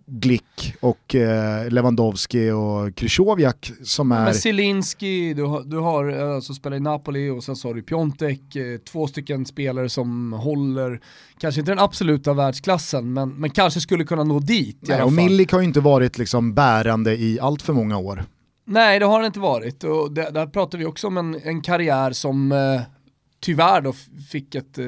[0.10, 4.26] Glick och eh, Lewandowski och Krychowiak som är...
[4.26, 7.82] Men Zielinski, du har, du har alltså spelar i Napoli och sen så har du
[7.82, 11.02] Piontek, eh, två stycken spelare som håller,
[11.40, 15.52] kanske inte den absoluta världsklassen, men, men kanske skulle kunna nå dit Nej, och Milik
[15.52, 18.26] har ju inte varit liksom bärande i allt för många år.
[18.66, 19.84] Nej, det har han inte varit.
[19.84, 22.82] Och det, där pratar vi också om en, en karriär som eh,
[23.40, 23.94] tyvärr då
[24.30, 24.86] fick ett, eh,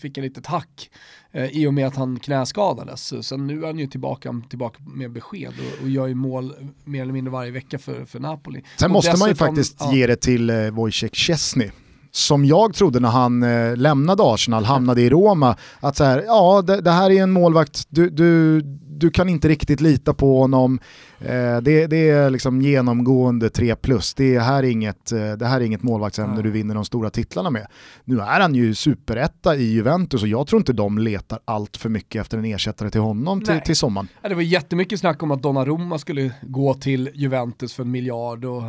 [0.00, 0.90] fick ett litet hack
[1.32, 3.26] eh, i och med att han knäskadades.
[3.26, 7.02] Sen nu är han ju tillbaka, tillbaka med besked och, och gör ju mål mer
[7.02, 8.62] eller mindre varje vecka för, för Napoli.
[8.76, 9.94] Sen och måste man ju faktiskt ja.
[9.94, 11.70] ge det till eh, Wojciech Szczesny
[12.10, 16.62] som jag trodde när han eh, lämnade Arsenal, hamnade i Roma, att så här, ja
[16.62, 18.60] det, det, här är en målvakt, du, du,
[18.98, 20.80] du kan inte riktigt lita på honom,
[21.20, 25.60] eh, det, det, är liksom genomgående 3 plus, det här är inget, eh, det här
[25.60, 26.44] är inget målvaktsämne mm.
[26.44, 27.66] du vinner de stora titlarna med.
[28.04, 31.88] Nu är han ju superetta i Juventus och jag tror inte de letar allt för
[31.88, 34.08] mycket efter en ersättare till honom till, till sommaren.
[34.22, 38.44] Ja, det var jättemycket snack om att Donnarumma skulle gå till Juventus för en miljard
[38.44, 38.62] och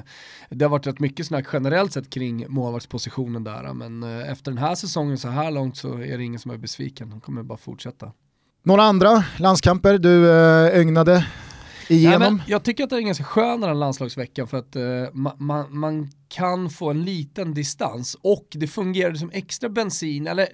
[0.50, 4.58] det har varit rätt mycket snack generellt sett kring målvaktspositionen där, men eh, efter den
[4.58, 7.58] här säsongen så här långt så är det ingen som är besviken, de kommer bara
[7.58, 8.12] fortsätta.
[8.66, 11.26] Några andra landskamper du äh, ögnade
[11.88, 12.36] igenom?
[12.36, 15.34] Nej, jag tycker att det är ganska skön den här landslagsveckan för att uh, ma
[15.38, 20.48] man, man, kan få en liten distans och det fungerar som extra bensin, eller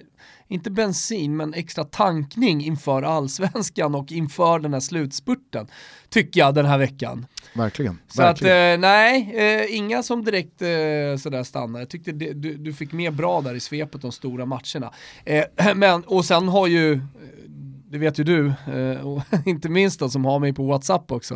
[0.47, 5.67] inte bensin men extra tankning inför allsvenskan och inför den här slutspurten
[6.09, 7.25] tycker jag den här veckan.
[7.53, 7.99] Verkligen.
[8.07, 8.73] Så verkligen.
[8.73, 10.59] att uh, nej, inga som direkt
[11.21, 11.79] sådär stannar.
[11.79, 14.93] Jag tyckte du, du, fick med bra där i svepet de stora matcherna.
[15.75, 16.99] men, och sen har ju
[17.91, 21.35] det vet ju du, eh, och inte minst då som har mig på WhatsApp också,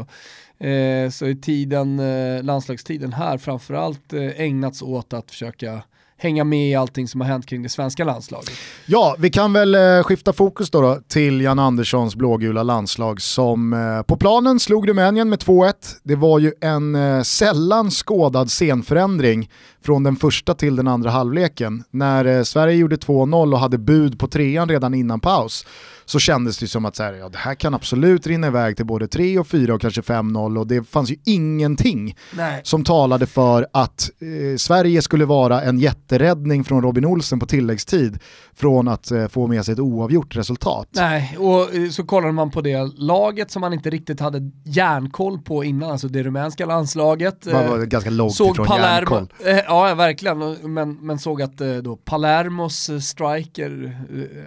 [0.57, 5.83] eh, så är tiden, eh, landslagstiden här framförallt ägnats åt att försöka
[6.17, 8.51] hänga med i allting som har hänt kring det svenska landslaget.
[8.85, 13.73] Ja, vi kan väl eh, skifta fokus då, då, till Jan Anderssons blågula landslag som
[13.73, 15.73] eh, på planen slog Rumänien med 2-1.
[16.03, 19.49] Det var ju en eh, sällan skådad scenförändring
[19.85, 21.83] från den första till den andra halvleken.
[21.91, 25.65] När Sverige gjorde 2-0 och hade bud på trean redan innan paus
[26.05, 28.85] så kändes det som att så här, ja, det här kan absolut rinna iväg till
[28.85, 32.61] både 3 och 4 och kanske 5-0 och det fanns ju ingenting Nej.
[32.63, 38.19] som talade för att eh, Sverige skulle vara en jätteräddning från Robin Olsen på tilläggstid
[38.55, 40.89] från att eh, få med sig ett oavgjort resultat.
[40.91, 45.39] Nej, och eh, så kollade man på det laget som man inte riktigt hade järnkoll
[45.39, 47.45] på innan, alltså det rumänska landslaget.
[47.45, 49.33] Man var eh, ganska långt såg ifrån Palermo, järnkoll.
[49.45, 53.97] Eh, ja, verkligen, men, men såg att eh, då Palermos striker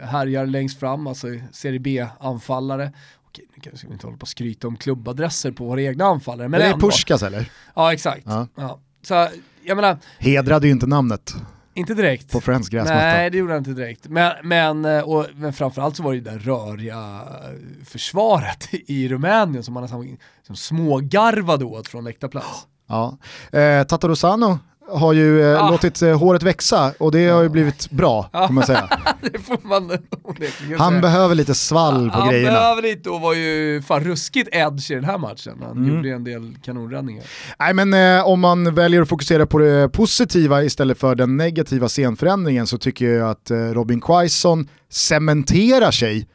[0.04, 2.92] härjar längst fram, alltså Serie B-anfallare.
[3.26, 6.48] Okej, nu kanske vi inte hålla på att skryta om klubbadresser på våra egna anfallare.
[6.48, 6.90] Men det är ändå.
[6.90, 7.50] Puskas eller?
[7.74, 8.22] Ja, exakt.
[8.26, 8.46] Ja.
[8.54, 8.80] Ja.
[9.02, 9.28] Så,
[9.64, 11.34] jag menar, Hedrade ju inte namnet.
[11.74, 12.32] Inte direkt.
[12.32, 13.00] På Friends gräsmatta.
[13.00, 14.08] Nej, det gjorde han inte direkt.
[14.08, 17.20] Men, men, eh, och, men framförallt så var det det där röriga
[17.84, 22.66] försvaret i Rumänien som man nästan som smågarvade åt från läktarplats.
[22.86, 23.18] Ja.
[23.52, 24.58] Eh, Tatarosano
[24.90, 25.70] har ju eh, ah.
[25.70, 28.88] låtit eh, håret växa och det har ju blivit bra, kan man säga.
[29.44, 29.90] får man
[30.78, 31.00] Han säga.
[31.00, 32.50] behöver lite svall på han grejerna.
[32.50, 35.58] Han behöver lite och var ju fan ruskigt edge i den här matchen.
[35.62, 35.96] Han mm.
[35.96, 37.24] gjorde en del kanonräddningar.
[37.58, 41.88] Nej men eh, om man väljer att fokusera på det positiva istället för den negativa
[41.88, 46.26] scenförändringen så tycker jag att eh, Robin Quaison cementerar sig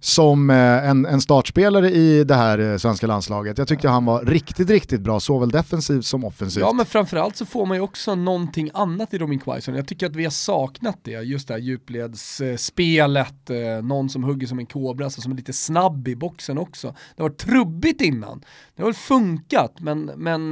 [0.00, 3.58] som eh, en, en startspelare i det här eh, svenska landslaget.
[3.58, 6.60] Jag tyckte han var riktigt, riktigt bra, såväl defensivt som offensivt.
[6.60, 9.74] Ja men framförallt så får man ju också någonting annat i Robin Quaison.
[9.74, 14.46] Jag tycker att vi har saknat det, just det här djupledsspelet, eh, någon som hugger
[14.46, 16.94] som en kobra, alltså som är lite snabb i boxen också.
[17.16, 18.44] Det har varit trubbigt innan,
[18.76, 20.50] det har väl funkat, men, men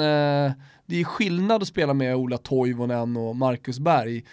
[0.87, 4.25] det är skillnad att spela med Ola Toivonen och Marcus Berg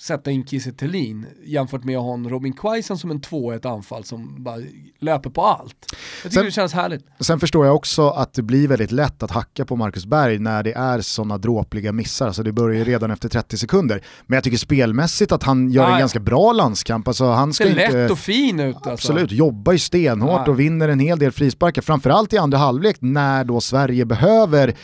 [0.00, 4.04] sätta in Kiese Thelin jämfört med att ha en Robin Quaison som en 2-1 anfall
[4.04, 4.56] som bara
[5.00, 5.76] löper på allt.
[6.22, 7.06] Jag tycker sen, det känns härligt.
[7.20, 10.62] Sen förstår jag också att det blir väldigt lätt att hacka på Marcus Berg när
[10.62, 14.02] det är sådana dråpliga missar, alltså det börjar ju redan efter 30 sekunder.
[14.26, 15.92] Men jag tycker spelmässigt att han gör Nej.
[15.92, 17.08] en ganska bra landskamp.
[17.08, 18.90] Alltså han ska Ser inte, lätt och fin ut alltså.
[18.90, 20.50] Absolut, jobbar ju stenhårt Nej.
[20.50, 24.74] och vinner en hel del frisparkar, framförallt i andra halvlek när då Sverige behöver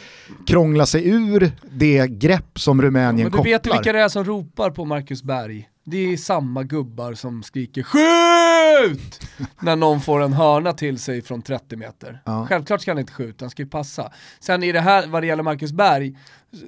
[0.47, 3.45] krångla sig ur det grepp som Rumänien ja, men du kopplar.
[3.45, 5.69] Du vet vilka det är som ropar på Marcus Berg?
[5.85, 9.21] Det är samma gubbar som skriker SKJUT!
[9.61, 12.23] när någon får en hörna till sig från 30 meter.
[12.25, 12.47] Ja.
[12.49, 14.13] Självklart ska han inte skjuta, han ska ju passa.
[14.41, 16.17] Sen i det här, vad det gäller Marcus Berg,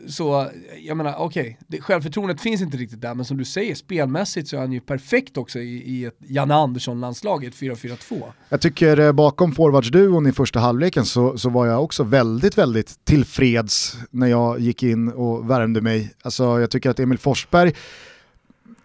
[0.08, 0.50] så
[0.82, 4.56] jag menar okej, okay, självförtroendet finns inte riktigt där, men som du säger, spelmässigt så
[4.56, 8.22] är han ju perfekt också i, i ett Janne Andersson-landslag, ett 4-4-2.
[8.48, 13.04] Jag tycker eh, bakom forwardsduon i första halvleken så, så var jag också väldigt, väldigt
[13.04, 16.14] tillfreds när jag gick in och värmde mig.
[16.22, 17.74] Alltså jag tycker att Emil Forsberg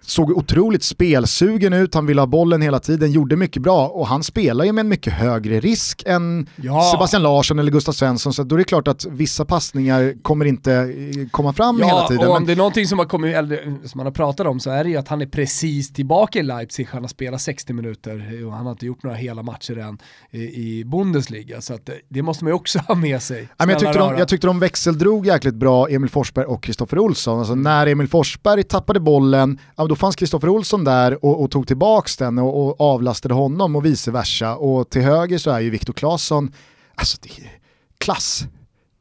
[0.09, 4.23] såg otroligt spelsugen ut, han ville ha bollen hela tiden, gjorde mycket bra och han
[4.23, 6.91] spelar ju med en mycket högre risk än ja.
[6.93, 10.73] Sebastian Larsson eller Gustav Svensson så då är det klart att vissa passningar kommer inte
[10.73, 12.23] eh, komma fram ja, hela tiden.
[12.23, 12.47] Ja, och om men...
[12.47, 14.89] det är någonting som, har kommit, eller, som man har pratat om så är det
[14.89, 18.65] ju att han är precis tillbaka i Leipzig, han har spelat 60 minuter och han
[18.65, 19.97] har inte gjort några hela matcher än
[20.31, 23.47] i, i Bundesliga så att det måste man ju också ha med sig.
[23.57, 27.39] Ja, jag, tyckte de, jag tyckte de växeldrog jäkligt bra, Emil Forsberg och Kristoffer Olsson.
[27.39, 31.67] Alltså när Emil Forsberg tappade bollen, ja, då fanns Kristoffer Olsson där och, och tog
[31.67, 34.55] tillbaks den och, och, avlastade honom och vice versa.
[34.55, 36.51] Och till höger så är ju Viktor Claesson,
[36.95, 37.51] alltså det är
[37.97, 38.43] klass.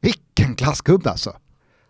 [0.01, 1.33] Vilken klassgubbe alltså.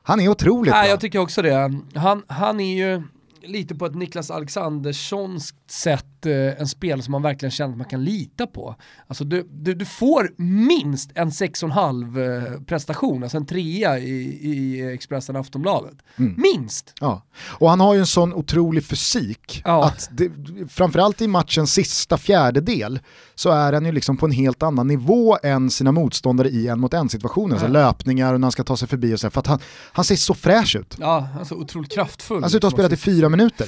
[0.03, 0.89] Han är otroligt Nej, bra.
[0.89, 1.81] Jag tycker också det.
[1.95, 3.03] Han, han är ju
[3.41, 7.87] lite på ett Niklas Alexanderssons sätt eh, en spel som man verkligen känner att man
[7.87, 8.75] kan lita på.
[9.07, 14.85] Alltså du, du, du får minst en 6,5 eh, prestation, alltså en trea i, i
[14.93, 15.97] Expressen Aftonbladet.
[16.15, 16.35] Mm.
[16.37, 16.93] Minst!
[16.99, 17.21] Ja.
[17.47, 19.85] Och han har ju en sån otrolig fysik ja.
[19.85, 20.31] att det,
[20.69, 22.99] framförallt i matchens sista fjärdedel
[23.35, 26.79] så är han ju liksom på en helt annan nivå än sina motståndare i en
[26.79, 27.57] mot en situationen.
[27.61, 27.65] Ja.
[27.65, 29.59] Så löpningar och när han ska ta sig förbi och så, för att han,
[29.91, 30.95] han ser så fräsch ut.
[30.99, 32.41] Ja, alltså otroligt kraftfull.
[32.41, 33.67] Han ser ut att ha spelat i fyra minuter.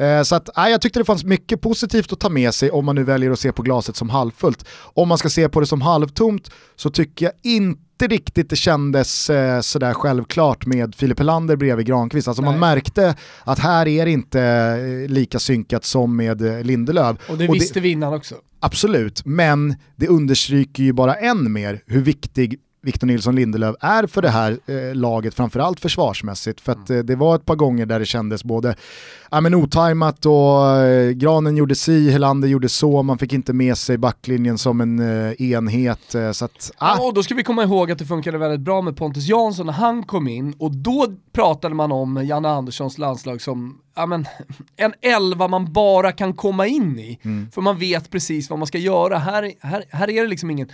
[0.00, 2.84] Eh, så att, äh, jag tyckte det fanns mycket positivt att ta med sig om
[2.84, 4.64] man nu väljer att se på glaset som halvfullt.
[4.94, 9.30] Om man ska se på det som halvtomt så tycker jag inte riktigt det kändes
[9.30, 12.28] eh, sådär självklart med Filip Helander bredvid Granqvist.
[12.28, 12.50] Alltså Nej.
[12.50, 17.16] man märkte att här är det inte eh, lika synkat som med eh, Lindelöf.
[17.28, 18.34] Och det visste det, vi innan också.
[18.60, 24.22] Absolut, men det understryker ju bara än mer hur viktig Victor Nilsson Lindelöf är för
[24.22, 26.60] det här eh, laget, framförallt försvarsmässigt.
[26.60, 28.74] För att eh, det var ett par gånger där det kändes både
[29.30, 33.78] ja, men otajmat och eh, Granen gjorde si, Helander gjorde så, man fick inte med
[33.78, 36.14] sig backlinjen som en eh, enhet.
[36.14, 36.96] Eh, så att, ah.
[36.96, 39.66] ja, och då ska vi komma ihåg att det funkade väldigt bra med Pontus Jansson
[39.66, 44.26] när han kom in och då pratade man om Janne Anderssons landslag som ja, men,
[44.76, 47.18] en elva man bara kan komma in i.
[47.22, 47.50] Mm.
[47.50, 49.18] För man vet precis vad man ska göra.
[49.18, 50.68] Här, här, här är det liksom ingen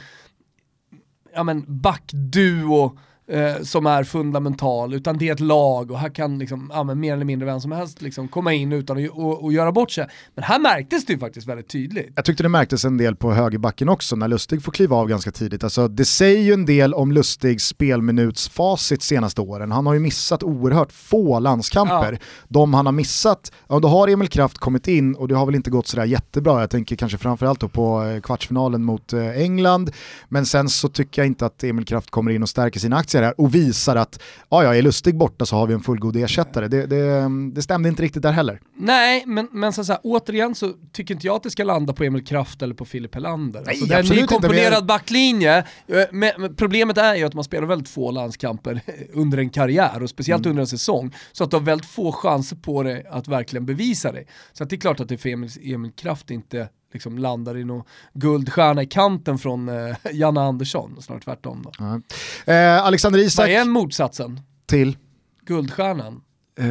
[1.36, 2.96] ja, men backduo
[3.28, 7.12] eh, som är fundamental, utan det är ett lag och här kan liksom, ja, mer
[7.12, 10.06] eller mindre vem som helst liksom komma in utan att och, och göra bort sig.
[10.34, 12.12] Men här märktes det ju faktiskt väldigt tydligt.
[12.16, 15.30] Jag tyckte det märktes en del på högerbacken också när Lustig får kliva av ganska
[15.30, 15.64] tidigt.
[15.64, 19.72] Alltså, det säger ju en del om Lustigs spelminutsfacit senaste åren.
[19.72, 22.12] Han har ju missat oerhört få landskamper.
[22.12, 22.18] Ja.
[22.48, 25.54] De han har missat, ja, då har Emil Kraft kommit in och det har väl
[25.54, 26.60] inte gått sådär jättebra.
[26.60, 29.90] Jag tänker kanske framförallt på eh, kvartsfinalen mot eh, England.
[30.28, 33.15] Men sen så tycker jag inte att Emil Kraft kommer in och stärker sina aktier
[33.22, 36.68] här och visar att ja, ja, är Lustig borta så har vi en fullgod ersättare.
[36.68, 38.60] Det, det, det stämde inte riktigt där heller.
[38.76, 41.92] Nej, men, men så, så här, återigen så tycker inte jag att det ska landa
[41.92, 43.60] på Emil Kraft eller på Filip Helander.
[43.60, 44.86] Nej, alltså, det är en nykomponerad men...
[44.86, 45.58] backlinje.
[45.86, 48.80] Eh, men problemet är ju att man spelar väldigt få landskamper
[49.12, 50.50] under en karriär och speciellt mm.
[50.50, 51.14] under en säsong.
[51.32, 54.26] Så att du har väldigt få chanser på dig att verkligen bevisa dig.
[54.52, 57.64] Så att det är klart att det för Emil, Emil Kraft inte liksom landar i
[57.64, 61.70] någon guldstjärna i kanten från eh, Janne Andersson, snarare tvärtom då.
[61.70, 62.02] -huh.
[62.46, 63.42] eh, Alexander Isak.
[63.42, 64.40] Vad är motsatsen?
[64.66, 64.96] Till?
[65.42, 66.22] Guldstjärnan?
[66.58, 66.64] Eh,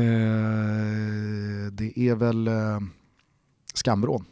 [1.71, 2.80] det är väl eh,
[3.73, 4.25] skamvrån.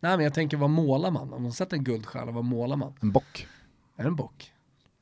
[0.00, 1.32] Nej men jag tänker vad målar man?
[1.32, 2.94] Om man sätter en guldstjärna, vad målar man?
[3.00, 3.46] En bock.
[3.96, 4.52] Är det en bock?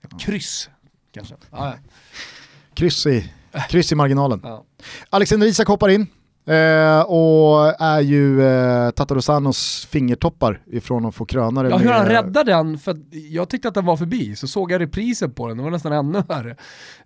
[0.05, 0.71] Ett kryss
[1.13, 1.35] kanske?
[1.51, 1.75] Ah, ja.
[2.75, 3.33] kryss, i,
[3.69, 4.41] kryss i marginalen.
[4.43, 4.65] Ja.
[5.11, 6.07] Alexander Isak hoppar in.
[6.49, 11.69] Eh, och är ju eh, Tatarosanos fingertoppar ifrån att få kröna det.
[11.69, 12.97] Ja, hur han räddar den, för
[13.31, 15.93] jag tyckte att den var förbi, så såg jag reprisen på den, det var nästan
[15.93, 16.57] ännu värre.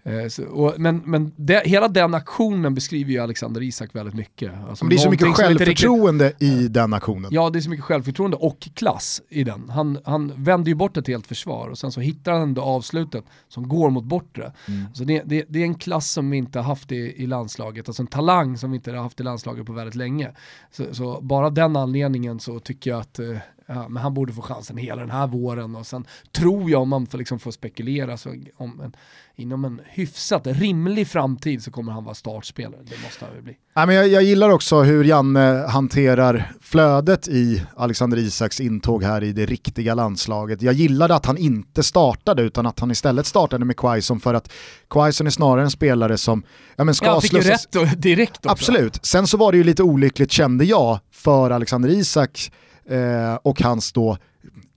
[0.02, 4.52] Eh, så, och, men men det, hela den aktionen beskriver ju Alexander Isak väldigt mycket.
[4.68, 7.30] Alltså Men det är så mycket inte riktigt- självförtroende i den aktionen.
[7.34, 9.70] Ja, det är så mycket självförtroende och klass i den.
[9.70, 13.24] Han, han vänder ju bort ett helt försvar och sen så hittar han ändå avslutet
[13.48, 14.52] som går mot bortre.
[14.68, 14.84] Mm.
[14.94, 17.88] Så det, det, det är en klass som vi inte har haft i, i landslaget,
[17.88, 19.29] alltså en talang som vi inte har haft i landslaget
[19.64, 20.32] på väldigt länge.
[20.70, 23.36] Så, så bara den anledningen så tycker jag att eh,
[23.74, 26.88] ja, men han borde få chansen hela den här våren och sen tror jag om
[26.88, 28.92] man får, liksom får spekulera så om en,
[29.36, 32.80] inom en hyfsat rimlig framtid så kommer han vara startspelare.
[32.84, 33.56] Det måste han väl bli.
[33.76, 39.24] Nej, men jag, jag gillar också hur Janne hanterar flödet i Alexander Isaks intåg här
[39.24, 40.62] i det riktiga landslaget.
[40.62, 44.52] Jag gillade att han inte startade utan att han istället startade med Quaison för att
[44.90, 46.42] Quaison är snarare en spelare som
[46.76, 48.48] ja, men ska Ja, han fick ju slussas- rätt och, direkt också.
[48.48, 49.06] Absolut.
[49.06, 52.52] Sen så var det ju lite olyckligt kände jag för Alexander Isak
[52.88, 54.16] eh, och hans då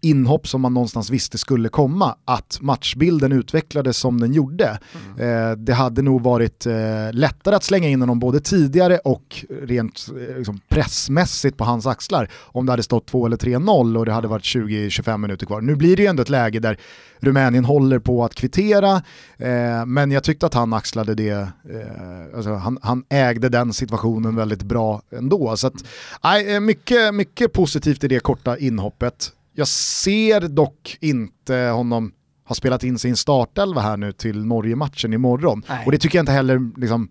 [0.01, 4.79] inhopp som man någonstans visste skulle komma, att matchbilden utvecklades som den gjorde.
[5.19, 6.73] Eh, det hade nog varit eh,
[7.11, 12.29] lättare att slänga in honom både tidigare och rent eh, liksom pressmässigt på hans axlar
[12.33, 15.61] om det hade stått 2 eller 3-0 och det hade varit 20-25 minuter kvar.
[15.61, 16.77] Nu blir det ju ändå ett läge där
[17.19, 18.95] Rumänien håller på att kvittera,
[19.37, 24.35] eh, men jag tyckte att han axlade det, eh, alltså han, han ägde den situationen
[24.35, 25.57] väldigt bra ändå.
[25.57, 25.85] Så att,
[26.23, 29.31] nej, eh, mycket, mycket positivt i det korta inhoppet.
[29.53, 32.11] Jag ser dock inte honom
[32.47, 35.63] ha spelat in sin startelva här nu till Norge-matchen imorgon.
[35.69, 35.85] Nej.
[35.85, 37.09] Och det tycker jag inte heller liksom,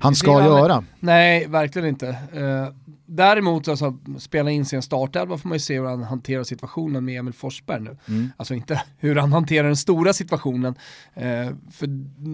[0.00, 0.84] han ska aldrig- göra.
[1.00, 2.08] Nej, verkligen inte.
[2.08, 2.74] Eh,
[3.06, 7.18] däremot, alltså, spela in sin startelva får man ju se hur han hanterar situationen med
[7.18, 7.96] Emil Forsberg nu.
[8.08, 8.28] Mm.
[8.36, 10.74] Alltså inte hur han hanterar den stora situationen,
[11.14, 11.86] eh, för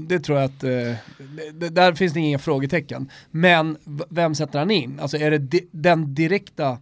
[0.09, 3.11] det tror jag att, det, där finns det inga frågetecken.
[3.31, 3.77] Men
[4.09, 5.01] vem sätter han in?
[5.01, 6.79] Alltså är det di- den direkta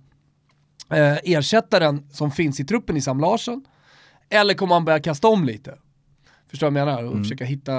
[0.90, 3.64] eh, ersättaren som finns i truppen i Sam Larsson?
[4.30, 5.74] Eller kommer han börja kasta om lite?
[6.50, 7.02] Förstår du vad jag menar?
[7.04, 7.22] Och Mm.
[7.24, 7.72] försöka hitta,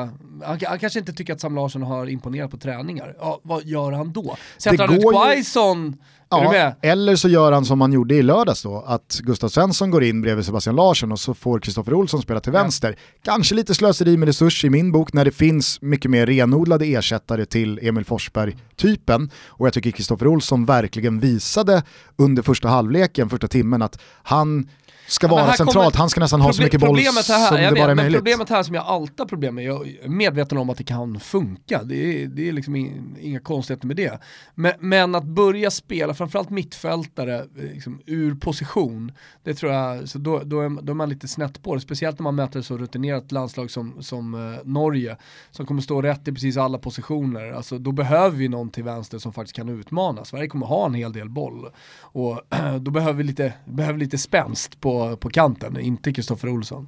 [0.43, 3.15] han, han kanske inte tycker att Sam Larsson har imponerat på träningar.
[3.19, 4.37] Ja, vad gör han då?
[4.57, 5.97] Sätter han ut Quaison?
[6.43, 10.03] Ja, eller så gör han som han gjorde i lördags då, att Gustav Svensson går
[10.03, 12.95] in bredvid Sebastian Larsson och så får Kristoffer Olsson spela till vänster.
[13.23, 17.45] Kanske lite slöseri med resurs i min bok när det finns mycket mer renodlade ersättare
[17.45, 19.29] till Emil Forsberg-typen.
[19.47, 21.83] Och jag tycker Kristoffer Olsson verkligen visade
[22.15, 24.69] under första halvleken, första timmen, att han
[25.07, 27.75] ska vara centralt, kommer- han ska nästan ha så mycket boll här, som det vet,
[27.75, 28.17] bara är möjligt.
[28.17, 31.19] Problemet här som jag alltid har problem med, jag är medveten om att det kan
[31.19, 34.19] funka, det är, det är liksom in, inga konstigheter med det.
[34.55, 39.11] Men, men att börja spela, framförallt mittfältare, eh, liksom, ur position,
[39.43, 41.81] det tror jag, så då, då, är, då är man lite snett på det.
[41.81, 45.17] Speciellt när man möter ett så rutinerat landslag som, som eh, Norge,
[45.51, 47.51] som kommer stå rätt i precis alla positioner.
[47.51, 50.25] Alltså, då behöver vi någon till vänster som faktiskt kan utmana.
[50.25, 51.69] Sverige kommer ha en hel del boll.
[51.99, 52.41] Och
[52.81, 56.87] då behöver vi lite, behöver lite spänst på, på kanten, inte Kristoffer Olsson.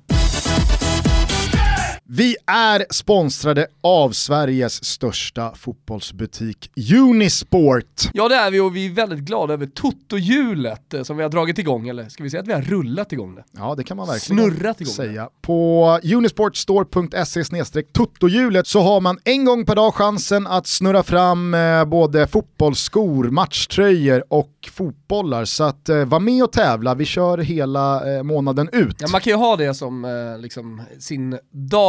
[2.10, 8.10] Vi är sponsrade av Sveriges största fotbollsbutik Unisport.
[8.14, 11.30] Ja det är vi och vi är väldigt glada över Toto-hjulet eh, som vi har
[11.30, 13.44] dragit igång, eller ska vi säga att vi har rullat igång det?
[13.52, 14.96] Ja, det kan man verkligen Snurrat igång det.
[14.96, 15.30] säga.
[15.42, 17.44] På unisportstore.se
[17.84, 23.24] tuttohjulet så har man en gång per dag chansen att snurra fram eh, både fotbollsskor,
[23.30, 25.46] matchtröjor och fotbollar.
[25.46, 28.96] Så att eh, var med och tävla, vi kör hela månaden ut.
[29.00, 30.08] Ja, man kan ju ha det som
[30.40, 31.38] liksom, sin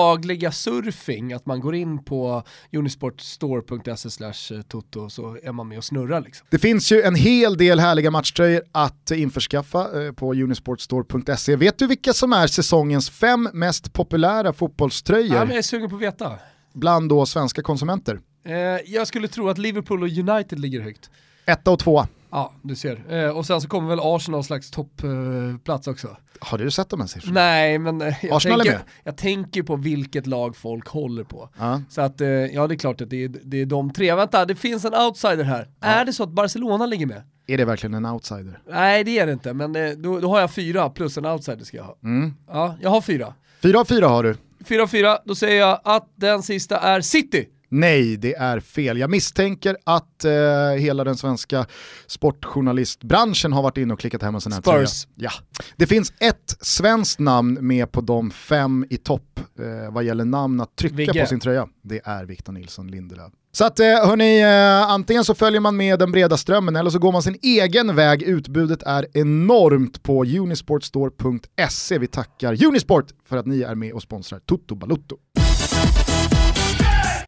[0.09, 2.43] dagliga surfing, att man går in på
[2.73, 6.47] unisportstore.se slash toto så är man med och snurrar liksom.
[6.51, 11.57] Det finns ju en hel del härliga matchtröjor att eh, införskaffa eh, på unisportstore.se.
[11.57, 15.97] Vet du vilka som är säsongens fem mest populära fotbollströjor Ja, jag är sugen på
[15.97, 16.33] att veta.
[16.75, 18.21] bland då svenska konsumenter?
[18.45, 18.55] Eh,
[18.87, 21.11] jag skulle tro att Liverpool och United ligger högt.
[21.47, 22.09] Etta och tvåa.
[22.31, 23.25] Ja, du ser.
[23.25, 26.17] Eh, och sen så kommer väl Arsenal slags topplats också.
[26.41, 27.41] Har du sett de här siffrorna?
[27.41, 28.89] Nej, men eh, jag, Arsenal är tänker, med.
[29.05, 31.49] jag tänker på vilket lag folk håller på.
[31.59, 31.83] Ja.
[31.89, 34.15] Så att, eh, ja det är klart att det är, det är de tre.
[34.15, 35.69] Vänta, det finns en outsider här.
[35.81, 37.23] Är det så att Barcelona ligger med?
[37.47, 38.61] Är det verkligen en outsider?
[38.71, 39.73] Nej det är det inte, men
[40.03, 41.97] då, då har jag fyra plus en outsider ska jag ha.
[42.03, 42.35] Mm.
[42.49, 43.35] Ja, jag har fyra.
[43.63, 44.37] Fyra av fyra har du.
[44.65, 47.49] Fyra av fyra, då säger jag att den sista är City.
[47.69, 48.99] Nej, det är fel.
[48.99, 50.33] Jag misstänker att eh,
[50.79, 51.67] hela den svenska
[52.07, 55.05] sportjournalistbranschen har varit inne och klickat hem en sån här Spurs.
[55.05, 55.31] tröja.
[55.31, 55.31] Ja.
[55.77, 60.61] Det finns ett svenskt namn med på de fem i topp eh, vad gäller namn
[60.61, 61.21] att trycka Vigge.
[61.21, 61.69] på sin tröja.
[61.83, 63.33] Det är Victor Nilsson Lindelöf.
[63.53, 66.99] Så att eh, hörni, eh, antingen så följer man med den breda strömmen eller så
[66.99, 68.23] går man sin egen väg.
[68.23, 71.99] Utbudet är enormt på unisportstore.se.
[71.99, 75.17] Vi tackar Unisport för att ni är med och sponsrar Toto Balutto.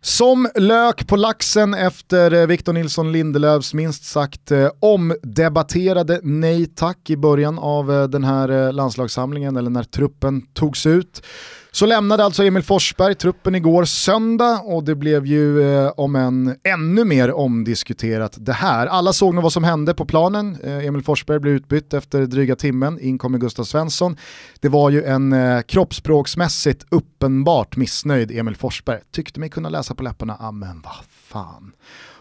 [0.03, 7.11] Som lök på laxen efter eh, Victor Nilsson Lindelöfs minst sagt eh, omdebatterade nej tack
[7.11, 11.23] i början av eh, den här landslagssamlingen eller när truppen togs ut
[11.73, 16.57] så lämnade alltså Emil Forsberg truppen igår söndag och det blev ju eh, om en
[16.65, 18.87] ännu mer omdiskuterat det här.
[18.87, 20.59] Alla såg nog vad som hände på planen.
[20.65, 24.17] Eh, Emil Forsberg blev utbytt efter dryga timmen, in kommer Gustav Svensson.
[24.61, 29.01] Det var ju en eh, kroppsspråksmässigt uppenbart missnöjd Emil Forsberg.
[29.13, 30.93] Tyckte mig kunna läsa på läpparna, ah men vad
[31.29, 31.73] fan.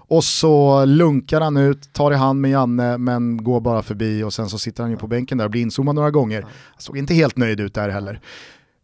[0.09, 4.33] Och så lunkar han ut, tar i hand med Janne men går bara förbi och
[4.33, 6.41] sen så sitter han ju på bänken där och blir inzoomad några gånger.
[6.41, 8.21] Han såg inte helt nöjd ut där heller.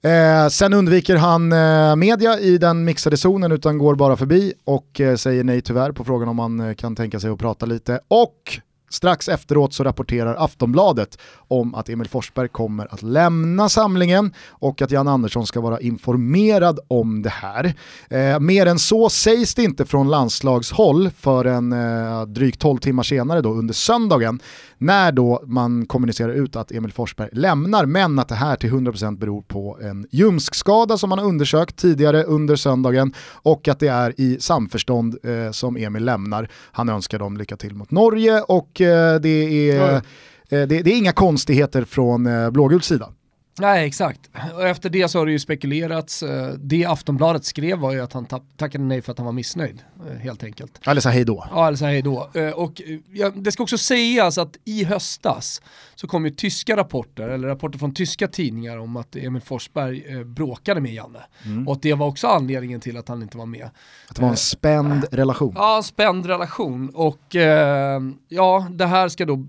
[0.02, 5.02] Eh, sen undviker han eh, media i den mixade zonen utan går bara förbi och
[5.02, 8.00] eh, säger nej tyvärr på frågan om han eh, kan tänka sig att prata lite.
[8.08, 11.18] Och Strax efteråt så rapporterar Aftonbladet
[11.48, 16.80] om att Emil Forsberg kommer att lämna samlingen och att Jan Andersson ska vara informerad
[16.88, 17.74] om det här.
[18.10, 23.42] Eh, mer än så sägs det inte från landslagshåll förrän eh, drygt 12 timmar senare
[23.42, 24.40] då under söndagen
[24.78, 29.18] när då man kommunicerar ut att Emil Forsberg lämnar men att det här till 100%
[29.18, 34.14] beror på en ljumskskada som man har undersökt tidigare under söndagen och att det är
[34.22, 36.50] i samförstånd eh, som Emil lämnar.
[36.72, 40.02] Han önskar dem lycka till mot Norge och eh, det, är, eh,
[40.50, 43.10] det, det, är inga konstigheter från eh, blågul sida.
[43.60, 44.30] Nej, exakt.
[44.54, 46.24] Och efter det så har det ju spekulerats.
[46.24, 48.26] Eh, det Aftonbladet skrev var ju att han
[48.58, 50.88] tackade nej för att han var missnöjd, eh, helt enkelt.
[50.88, 51.48] Eller sa hej då.
[51.52, 52.30] Ja, eller sa hej då.
[52.34, 52.82] Eh, och
[53.36, 55.62] det ska också sägas att i höstas
[55.96, 60.82] så kom ju tyska rapporter, eller rapporter från tyska tidningar om att Emil Forsberg bråkade
[60.82, 61.20] med Janne.
[61.46, 61.68] Mm.
[61.68, 63.70] Och det var också anledningen till att han inte var med.
[64.10, 65.54] Att det var en spänd relation.
[65.58, 66.90] Ja, en spänd relation.
[66.90, 67.36] Och
[68.28, 69.46] ja, det här ska då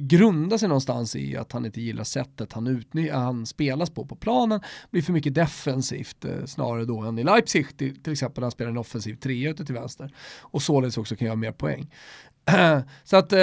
[0.00, 4.16] grundar sig någonstans i att han inte gillar sättet han, utny- han spelas på på
[4.16, 8.44] planen, blir för mycket defensivt eh, snarare då än i Leipzig till, till exempel när
[8.44, 11.90] han spelar en offensiv trea ute till vänster och således också kan göra mer poäng.
[13.04, 13.38] Så att eh,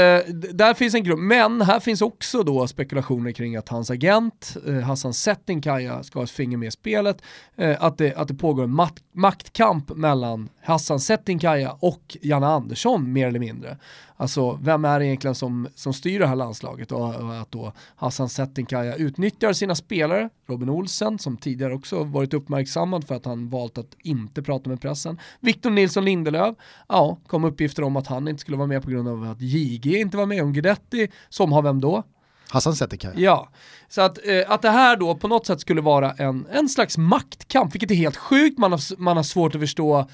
[0.53, 4.79] där finns en grupp, men här finns också då spekulationer kring att hans agent eh,
[4.79, 7.21] Hassan Settinkaya ska ha ett finger med i spelet,
[7.55, 13.13] eh, att, det, att det pågår en mat- maktkamp mellan Hassan Settinkaya och Janne Andersson
[13.13, 13.77] mer eller mindre.
[14.19, 17.73] Alltså vem är det egentligen som, som styr det här landslaget och, och att då
[17.95, 23.49] Hassan Settinkaya utnyttjar sina spelare, Robin Olsen som tidigare också varit uppmärksammad för att han
[23.49, 25.19] valt att inte prata med pressen.
[25.39, 26.55] Victor Nilsson Lindelöf,
[26.87, 29.99] ja, kom uppgifter om att han inte skulle vara med på grund av att JG
[29.99, 32.03] inte var med, om Guidetti, som har vem då?
[32.49, 33.13] Hassan Settikaj.
[33.15, 33.49] Ja,
[33.89, 36.97] så att, eh, att det här då på något sätt skulle vara en, en slags
[36.97, 40.09] maktkamp, vilket är helt sjukt, man har, man har svårt att förstå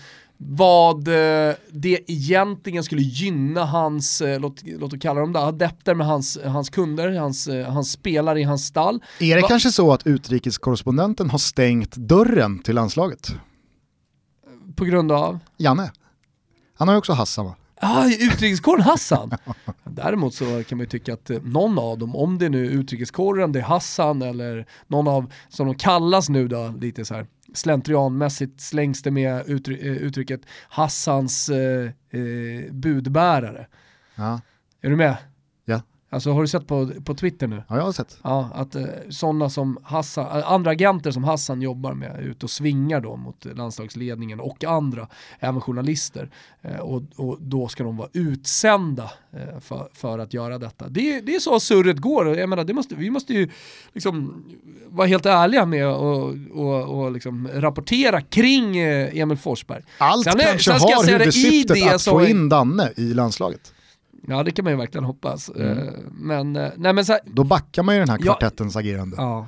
[0.48, 5.96] vad eh, det egentligen skulle gynna hans, eh, låt, låt oss kalla dem det, adepter
[5.96, 9.04] med hans, hans kunder, hans, eh, hans spelare i hans stall.
[9.20, 13.36] Är det Va kanske så att utrikeskorrespondenten har stängt dörren till landslaget?
[14.76, 15.40] På grund av?
[15.58, 15.92] Janne.
[16.76, 17.56] Han har ju också Hassan va?
[17.82, 19.32] Ja, ah, utrikeskåren Hassan.
[19.84, 23.52] Däremot så kan man ju tycka att någon av dem, om det nu är utrikeskåren,
[23.52, 28.62] det är Hassan eller någon av, som de kallas nu då, lite så här slentrianmässigt
[28.62, 33.68] slängs det med uttry eh, uttrycket Hassans eh, eh, budbärare.
[34.16, 34.42] Ja.
[34.82, 35.18] Är du med?
[36.14, 37.64] Alltså har du sett på, på Twitter nu?
[37.68, 38.18] Ja, jag har sett.
[38.24, 42.46] Ja, att eh, sådana som Hassan, eh, andra agenter som Hassan jobbar med är ute
[42.46, 45.08] och svingar då mot landslagsledningen och andra,
[45.40, 46.30] även journalister.
[46.62, 50.90] Eh, och, och då ska de vara utsända eh, för, för att göra detta.
[50.90, 52.38] Det, det är så surret går.
[52.38, 53.50] Jag menar, det måste, vi måste ju
[53.94, 54.44] liksom
[54.88, 59.84] vara helt ärliga med och, och, och liksom rapportera kring eh, Emil Forsberg.
[59.98, 63.73] Allt sen, kanske sen har huvudsyftet att få in Danne i landslaget.
[64.28, 65.50] Ja det kan man ju verkligen hoppas.
[65.50, 65.78] Mm.
[65.78, 68.82] Eh, men, eh, nej, men så här, Då backar man ju den här kvartettens ja,
[68.82, 69.16] agerande.
[69.20, 69.48] Ja.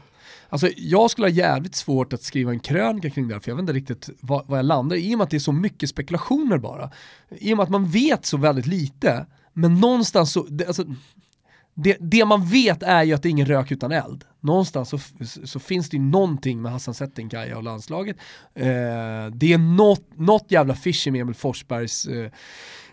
[0.50, 3.56] Alltså, jag skulle ha jävligt svårt att skriva en krönika kring det här, för jag
[3.56, 5.52] vet inte riktigt vad, vad jag landar i, i och med att det är så
[5.52, 6.92] mycket spekulationer bara.
[7.30, 10.86] I och med att man vet så väldigt lite, men någonstans så, det, alltså,
[11.74, 14.24] det, det, man vet är ju att det är ingen rök utan eld.
[14.40, 15.00] Någonstans så,
[15.44, 18.18] så finns det ju någonting med Hassan Settingkaja och landslaget.
[18.54, 18.66] Eh,
[19.34, 22.32] det är något, något jävla fishy med Emil Forsbergs eh,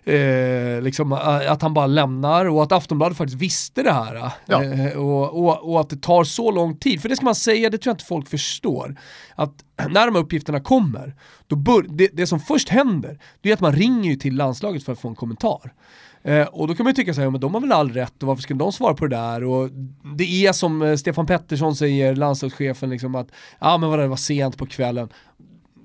[0.05, 4.33] eh, liksom, eh, att han bara lämnar och att Aftonbladet faktiskt visste det här.
[4.47, 4.65] Ja.
[4.65, 7.71] Eh, och, och, och, att det tar så lång tid, för det ska man säga,
[7.71, 8.97] det tror jag inte folk förstår.
[9.35, 11.15] Att när de här uppgifterna kommer,
[11.47, 14.93] då bör, det, det som först händer, det är att man ringer till landslaget för
[14.93, 15.73] att få en kommentar.
[16.25, 18.29] Eh, och då kan man ju tycka såhär, men de har väl all rätt och
[18.29, 19.45] varför ska de svara på det där?
[19.45, 19.71] Och
[20.17, 23.29] det är som Stefan Pettersson säger, landslagschefen, liksom att
[23.61, 25.09] ja men vad det var sent på kvällen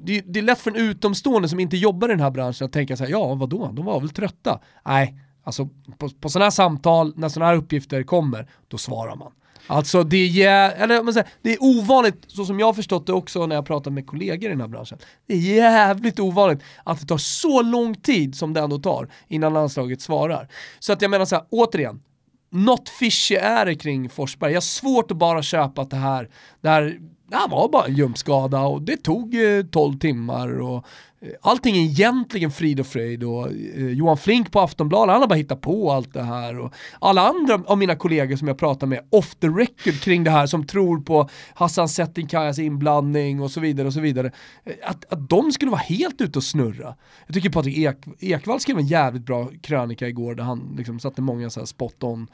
[0.03, 2.73] det, det, är lätt för en utomstående som inte jobbar i den här branschen att
[2.73, 4.59] tänka så här, ja vadå, de var väl trötta?
[4.85, 9.31] Nej, alltså på, på sådana här samtal, när sådana här uppgifter kommer, då svarar man.
[9.67, 13.13] Alltså det är, eller, man säger, det är ovanligt, så som jag har förstått det
[13.13, 16.99] också när jag pratat med kollegor i den här branschen, det är jävligt ovanligt att
[16.99, 20.47] det tar så lång tid som det ändå tar innan landslaget svarar.
[20.79, 22.01] Så att jag menar så här, återigen,
[22.49, 24.51] något fishy är det kring Forsberg.
[24.51, 26.29] Jag har svårt att bara köpa att det här,
[26.61, 26.99] det här
[27.29, 30.85] det här var bara en ljumskada och det tog eh, 12 timmar och
[31.21, 35.27] eh, allting är egentligen frid och fröjd och eh, Johan Flink på Aftonbladet, han har
[35.27, 38.87] bara hittat på allt det här och alla andra av mina kollegor som jag pratar
[38.87, 43.59] med off the record kring det här som tror på Hassan Settinkajas inblandning och så
[43.59, 44.31] vidare och så vidare.
[44.63, 46.95] Eh, att, att de skulle vara helt ute och snurra.
[47.25, 51.21] Jag tycker Patrik Ek, Ekwall skrev en jävligt bra krönika igår där han liksom satte
[51.21, 52.27] många så här spot on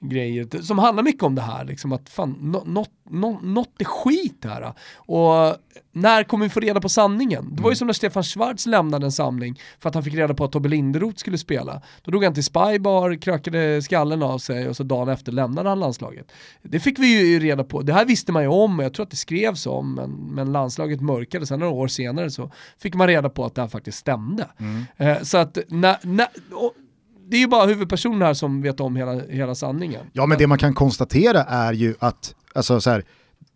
[0.00, 3.84] grejer som handlar mycket om det här, liksom att fan, nå- något, nå- något är
[3.84, 4.72] skit här.
[4.94, 5.56] Och
[5.92, 7.48] när kommer vi få reda på sanningen?
[7.56, 10.34] Det var ju som när Stefan Schwarz lämnade en samling för att han fick reda
[10.34, 11.82] på att Tobbe Linderoth skulle spela.
[12.02, 15.80] Då drog han till Spybar, krökade skallen av sig och så dagen efter lämnade han
[15.80, 16.32] landslaget.
[16.62, 19.04] Det fick vi ju reda på, det här visste man ju om och jag tror
[19.04, 21.46] att det skrevs om, men, men landslaget mörkade.
[21.46, 24.46] Sen några år senare så fick man reda på att det här faktiskt stämde.
[24.96, 26.74] Eh, så att när, när, och,
[27.30, 30.06] det är ju bara huvudpersonen här som vet om hela, hela sanningen.
[30.12, 33.04] Ja men det man kan konstatera är ju att, alltså så här,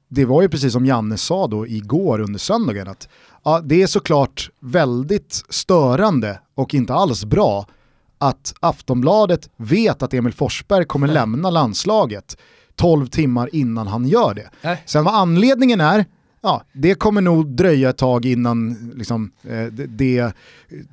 [0.09, 3.09] det var ju precis som Janne sa då igår under söndagen att
[3.45, 7.67] ja, det är såklart väldigt störande och inte alls bra
[8.19, 12.37] att Aftonbladet vet att Emil Forsberg kommer lämna landslaget
[12.75, 14.51] 12 timmar innan han gör det.
[14.87, 16.05] Sen vad anledningen är,
[16.45, 20.33] ja, det kommer nog dröja ett tag innan liksom, eh, det, det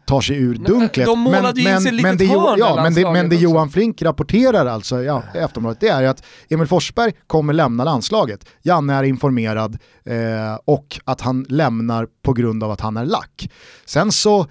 [0.05, 1.05] tar sig ur dunklet.
[1.05, 3.69] de målade ju in sig ett men, det, Jo- ja, men, det, men det Johan
[3.69, 8.45] Flink rapporterar alltså ja, i Aftonbladet, det är att Emil Forsberg kommer lämna landslaget.
[8.61, 13.49] Janne är informerad eh, och att han lämnar på grund av att han är lack.
[13.85, 14.47] Sen så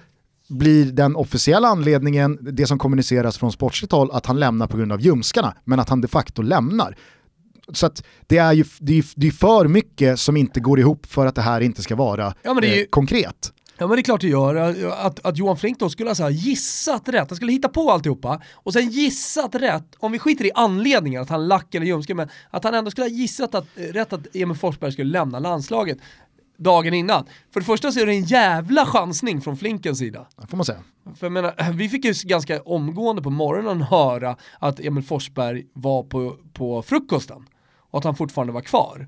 [0.49, 4.91] blir den officiella anledningen, det som kommuniceras från sportsligt håll, att han lämnar på grund
[4.91, 6.95] av ljumskarna, men att han de facto lämnar.
[7.73, 7.89] Så
[8.27, 11.35] det är ju det är, det är för mycket som inte går ihop för att
[11.35, 13.53] det här inte ska vara Ja, är ju- eh, konkret.
[13.77, 14.55] Ja men det är klart det gör.
[14.91, 18.41] Att, att Johan Flink då skulle ha så gissat rätt, han skulle hitta på alltihopa
[18.53, 22.29] och sen gissat rätt, om vi skiter i anledningen att han lack eller ljumske, men
[22.49, 25.97] att han ändå skulle ha gissat att, rätt att Emil Forsberg skulle lämna landslaget
[26.57, 27.25] dagen innan.
[27.53, 30.27] För det första så är det en jävla chansning från Flinkens sida.
[30.41, 30.79] Det får man säga.
[31.15, 36.03] För jag menar, vi fick ju ganska omgående på morgonen höra att Emil Forsberg var
[36.03, 37.45] på, på frukosten
[37.91, 39.07] och att han fortfarande var kvar.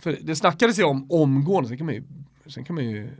[0.00, 2.02] För det snackades ju om omgående, sen kan man ju,
[2.46, 3.10] sen kan man ju eh,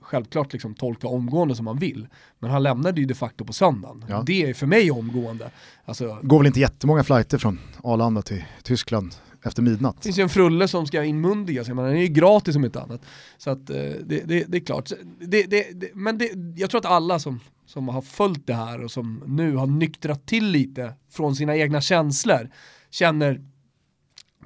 [0.00, 2.08] självklart liksom tolka omgående som man vill.
[2.38, 4.04] Men han lämnade ju de facto på söndagen.
[4.08, 4.22] Ja.
[4.26, 5.50] Det är för mig omgående.
[5.84, 9.96] Alltså, går väl inte jättemånga flighter från Arlanda till Tyskland efter midnatt.
[9.96, 12.64] Det finns ju en frulle som ska inmundigas, jag menar, den är ju gratis om
[12.64, 13.00] inte annat.
[13.38, 14.90] Så att eh, det, det, det är klart.
[15.20, 16.20] Det, men
[16.56, 20.26] jag tror att alla som, som har följt det här och som nu har nyktrat
[20.26, 22.50] till lite från sina egna känslor
[22.90, 23.40] känner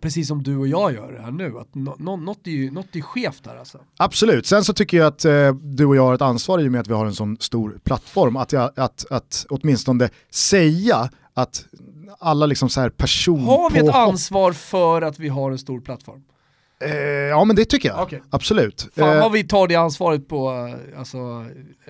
[0.04, 2.70] precis som du och jag gör det här nu, att nå, nå, något, är ju,
[2.70, 3.78] något är skevt här alltså.
[3.96, 6.72] Absolut, sen så tycker jag att eh, du och jag har ett ansvar i och
[6.72, 11.64] med att vi har en sån stor plattform, att, jag, att, att åtminstone säga att
[12.18, 15.80] alla liksom så här person Har vi ett ansvar för att vi har en stor
[15.80, 16.24] plattform?
[16.84, 18.22] Eh, ja men det tycker jag, Okej.
[18.30, 18.88] absolut.
[18.96, 21.46] Fan Eh, vad vi tar det ansvaret på, eh, alltså,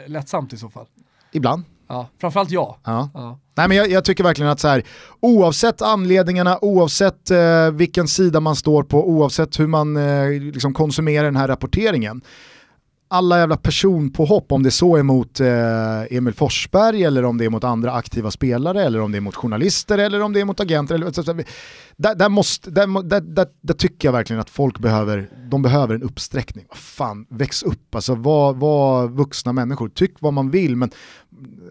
[0.06, 0.86] lättsamt i så fall.
[1.32, 1.64] ibland.
[1.88, 2.76] Ja, framförallt jag.
[2.84, 3.10] Ja.
[3.14, 3.38] Ja.
[3.56, 4.84] Nej men jag, jag tycker verkligen att så här,
[5.20, 11.24] oavsett anledningarna, oavsett eh, vilken sida man står på, oavsett hur man eh, liksom konsumerar
[11.24, 12.22] den här rapporteringen,
[13.08, 17.50] alla jävla personpåhopp, om det så är mot eh, Emil Forsberg eller om det är
[17.50, 20.60] mot andra aktiva spelare eller om det är mot journalister eller om det är mot
[20.60, 20.94] agenter.
[20.94, 21.32] Eller, så, så,
[21.96, 25.94] där, där, måste, där, där, där, där tycker jag verkligen att folk behöver, de behöver
[25.94, 26.66] en uppsträckning.
[26.72, 30.90] Fan, väx upp, alltså var, var vuxna människor, tyck vad man vill men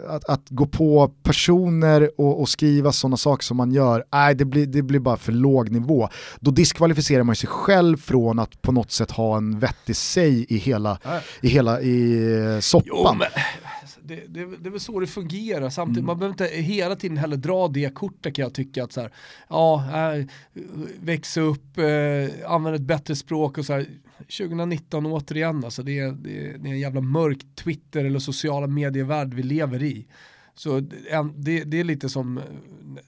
[0.07, 4.45] att, att gå på personer och, och skriva sådana saker som man gör, nej det
[4.45, 6.09] blir, det blir bara för låg nivå.
[6.39, 10.57] Då diskvalificerar man sig själv från att på något sätt ha en vettig säg i
[10.57, 10.97] hela,
[11.41, 12.87] i hela i eh, soppan.
[12.87, 13.27] Jo, men,
[13.81, 15.69] alltså, det, det, det är väl så det fungerar.
[15.69, 18.83] Samtidigt, man behöver inte hela tiden heller dra det kortet kan jag tycka.
[18.83, 19.11] att så här,
[19.49, 20.25] ja, äh,
[21.01, 23.87] växa upp, eh, använda ett bättre språk och så här.
[24.17, 28.67] 2019 återigen, alltså, det, är, det, är, det är en jävla mörk Twitter eller sociala
[28.67, 30.07] medievärld vi lever i.
[30.55, 32.43] Så det, det, är lite som eh,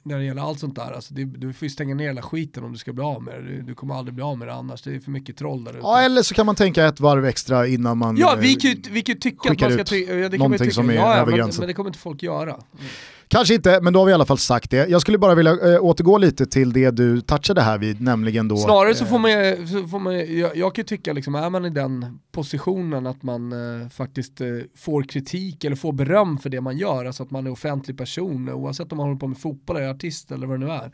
[0.04, 2.64] när det gäller allt sånt där, alltså det, du får ju stänga ner hela skiten
[2.64, 3.52] om du ska bli av med det.
[3.52, 5.72] Du, du kommer aldrig bli av med det annars, det är för mycket troll där
[5.72, 5.80] ute.
[5.82, 8.18] Ja, eller så kan man tänka ett varv extra innan man...
[8.18, 10.16] Ja, eh, vi kan ju, vi kan ju tycka att man ska ut ty- ja,
[10.16, 10.74] det kan någonting tycka.
[10.74, 11.62] som är ja, över men, gränsen.
[11.62, 12.60] men det kommer inte folk göra.
[13.28, 14.90] Kanske inte, men då har vi i alla fall sagt det.
[14.90, 18.58] Jag skulle bara vilja äh, återgå lite till det du touchade här vid, nämligen då...
[18.58, 21.66] Snarare så får man, så får man jag, jag kan ju tycka liksom, är man
[21.66, 23.52] i den positionen att man
[23.82, 24.48] äh, faktiskt äh,
[24.78, 28.50] får kritik eller får beröm för det man gör, alltså att man är offentlig person,
[28.50, 30.92] oavsett om man håller på med fotboll eller artist eller vad det nu är,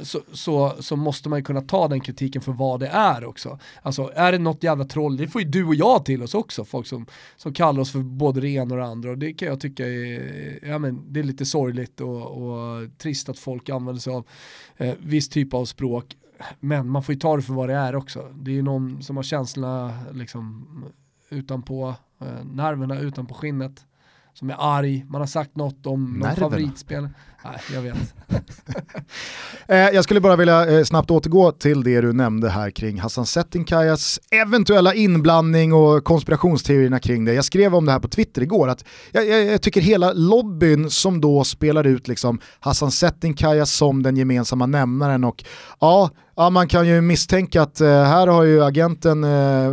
[0.04, 3.58] så, så, så måste man ju kunna ta den kritiken för vad det är också.
[3.82, 6.64] Alltså är det något jävla troll, det får ju du och jag till oss också,
[6.64, 9.48] folk som, som kallar oss för både det ena och det andra och det kan
[9.48, 14.00] jag tycka är, ja, men, det är lite sorgligt och, och trist att folk använder
[14.00, 14.26] sig av
[14.76, 16.16] eh, viss typ av språk.
[16.60, 18.34] Men man får ju ta det för vad det är också.
[18.34, 20.66] Det är ju någon som har känslorna liksom
[21.28, 23.86] utanpå eh, nerverna, utanpå skinnet
[24.34, 27.08] som är arg, man har sagt något om någon favoritspel.
[27.44, 27.96] Nej, jag vet.
[29.68, 33.26] Eh, jag skulle bara vilja eh, snabbt återgå till det du nämnde här kring Hassan
[33.26, 37.34] Settinkajas eventuella inblandning och konspirationsteorierna kring det.
[37.34, 40.90] Jag skrev om det här på Twitter igår, att jag, jag, jag tycker hela lobbyn
[40.90, 45.44] som då spelar ut liksom Hassan Settinkaja som den gemensamma nämnaren och
[45.80, 49.70] ja, Ja, man kan ju misstänka att eh, här har ju agenten eh,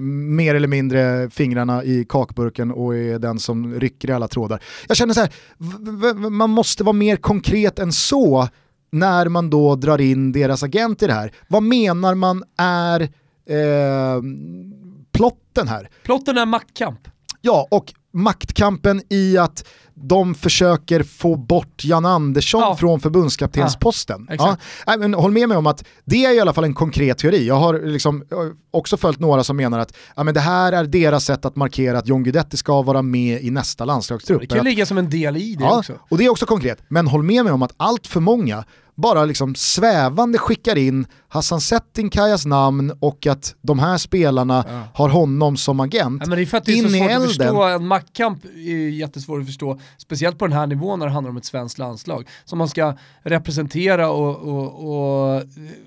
[0.00, 4.62] mer eller mindre fingrarna i kakburken och är den som rycker i alla trådar.
[4.88, 5.30] Jag känner så här,
[6.30, 8.48] man måste vara mer konkret än så
[8.92, 11.32] när man då drar in deras agent i det här.
[11.48, 13.00] Vad menar man är
[13.46, 14.22] eh,
[15.12, 15.90] plotten här?
[16.02, 17.00] Plotten är maktkamp.
[17.40, 22.76] Ja, och maktkampen i att de försöker få bort Jan Andersson ja.
[22.76, 24.26] från förbundskaptensposten.
[24.30, 24.56] Ja,
[24.86, 24.96] ja.
[24.96, 27.46] men håll med mig om att det är i alla fall en konkret teori.
[27.46, 28.24] Jag har liksom
[28.70, 31.98] också följt några som menar att ja, men det här är deras sätt att markera
[31.98, 34.40] att John Guidetti ska vara med i nästa landslagstrupp.
[34.40, 35.92] Det kan ligga som en del i det också.
[36.08, 38.64] Och det är också konkret, men håll med mig om att allt för många
[39.00, 44.82] bara liksom svävande skickar in Hassan Settinkajas namn och att de här spelarna ja.
[44.94, 46.22] har honom som agent.
[46.22, 48.88] Ja, men det är för att det är så svårt att förstå, en maktkamp är
[48.88, 52.28] jättesvårt att förstå, speciellt på den här nivån när det handlar om ett svenskt landslag,
[52.44, 55.42] som man ska representera och, och, och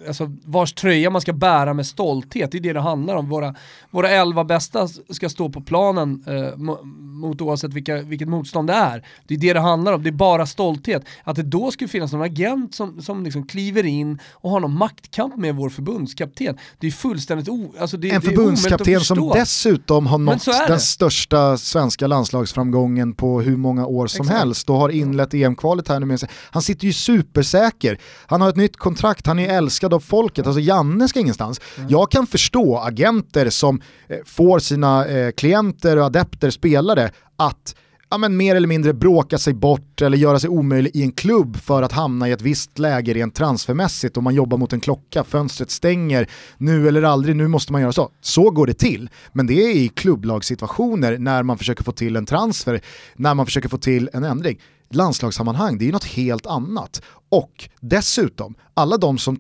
[0.07, 3.30] alltså vars tröja man ska bära med stolthet, det är det det handlar om.
[3.30, 3.55] Våra,
[3.91, 6.57] våra elva bästa ska stå på planen eh,
[6.97, 9.05] mot oavsett vilka, vilket motstånd det är.
[9.28, 11.05] Det är det det handlar om, det är bara stolthet.
[11.24, 14.78] Att det då skulle finnas någon agent som, som liksom kliver in och har någon
[14.78, 16.58] maktkamp med vår förbundskapten.
[16.80, 21.58] Det är fullständigt o, alltså det, En det förbundskapten som dessutom har nått den största
[21.58, 24.39] svenska landslagsframgången på hur många år som Exakt.
[24.39, 26.30] helst och har inlett EM-kvalet här nu med sig.
[26.51, 30.62] Han sitter ju supersäker, han har ett nytt kontrakt, han är älskad av folket, alltså
[30.62, 31.62] Janne ska ingenstans.
[31.78, 31.89] Mm.
[31.89, 37.76] Jag kan förstå agenter som eh, får sina eh, klienter och adepter, spelare, att
[38.14, 41.57] ja, men mer eller mindre bråka sig bort eller göra sig omöjlig i en klubb
[41.57, 45.24] för att hamna i ett visst läge rent transfermässigt och man jobbar mot en klocka,
[45.24, 48.11] fönstret stänger, nu eller aldrig, nu måste man göra så.
[48.22, 52.26] Så går det till, men det är i klubblagssituationer när man försöker få till en
[52.26, 52.82] transfer,
[53.16, 54.59] när man försöker få till en ändring.
[54.89, 57.01] Landslagssammanhang, det är ju något helt annat.
[57.30, 59.39] Och dessutom, alla de som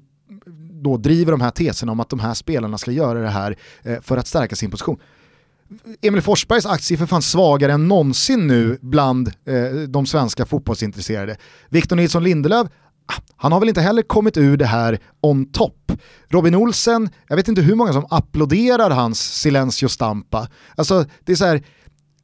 [0.83, 4.01] då driver de här teserna om att de här spelarna ska göra det här eh,
[4.01, 4.99] för att stärka sin position.
[6.01, 11.37] Emil Forsbergs aktie är för fan svagare än någonsin nu bland eh, de svenska fotbollsintresserade.
[11.69, 12.67] Victor Nilsson Lindelöf,
[13.05, 15.91] ah, han har väl inte heller kommit ur det här on top.
[16.29, 20.47] Robin Olsen, jag vet inte hur många som applåderar hans silencio stampa.
[20.75, 21.63] Alltså det är så här,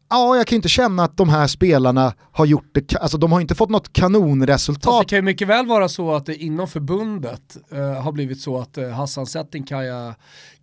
[0.09, 3.31] ja jag kan ju inte känna att de här spelarna har gjort det, alltså de
[3.31, 4.87] har inte fått något kanonresultat.
[4.87, 8.41] Alltså, det kan ju mycket väl vara så att det inom förbundet eh, har blivit
[8.41, 10.15] så att eh, Hassan Settinkaja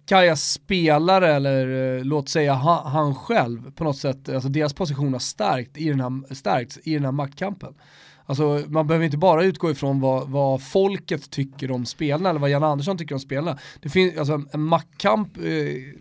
[0.07, 5.13] Kajas spelare, eller eh, låt säga han, han, själv, på något sätt, alltså deras position
[5.13, 7.75] har stärkt i den här, stärkts i den här maktkampen.
[8.27, 12.51] Alltså man behöver inte bara utgå ifrån vad, vad folket tycker om spelarna eller vad
[12.51, 13.59] Jan Andersson tycker om spelarna.
[13.83, 15.45] Det finns, alltså en maktkamp eh,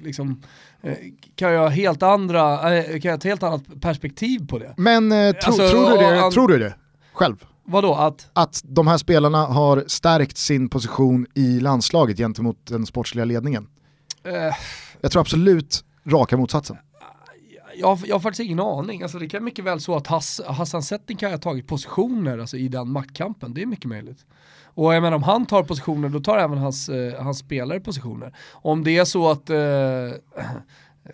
[0.03, 0.41] liksom,
[0.82, 0.93] eh,
[1.36, 4.74] kan ju ha helt andra, eh, kan ha ett helt annat perspektiv på det.
[4.78, 6.32] Men eh, tro, alltså, tror, du det, an...
[6.32, 6.76] tror du det
[7.14, 7.36] själv?
[7.64, 8.30] Vadå att?
[8.34, 13.68] Att de här spelarna har stärkt sin position i landslaget gentemot den sportsliga ledningen?
[14.26, 14.54] Uh,
[15.02, 16.78] jag tror absolut raka motsatsen.
[17.78, 19.04] Jag, jag har faktiskt ingen aning.
[19.04, 22.58] Alltså det kan mycket väl så att Hass, Hassan Setting kan ha tagit positioner alltså,
[22.58, 23.54] i den maktkampen.
[23.54, 24.26] Det är mycket möjligt.
[24.76, 28.36] Och jag menar om han tar positioner då tar även hans, eh, hans spelare positioner.
[28.52, 29.58] Om det är så att, eh,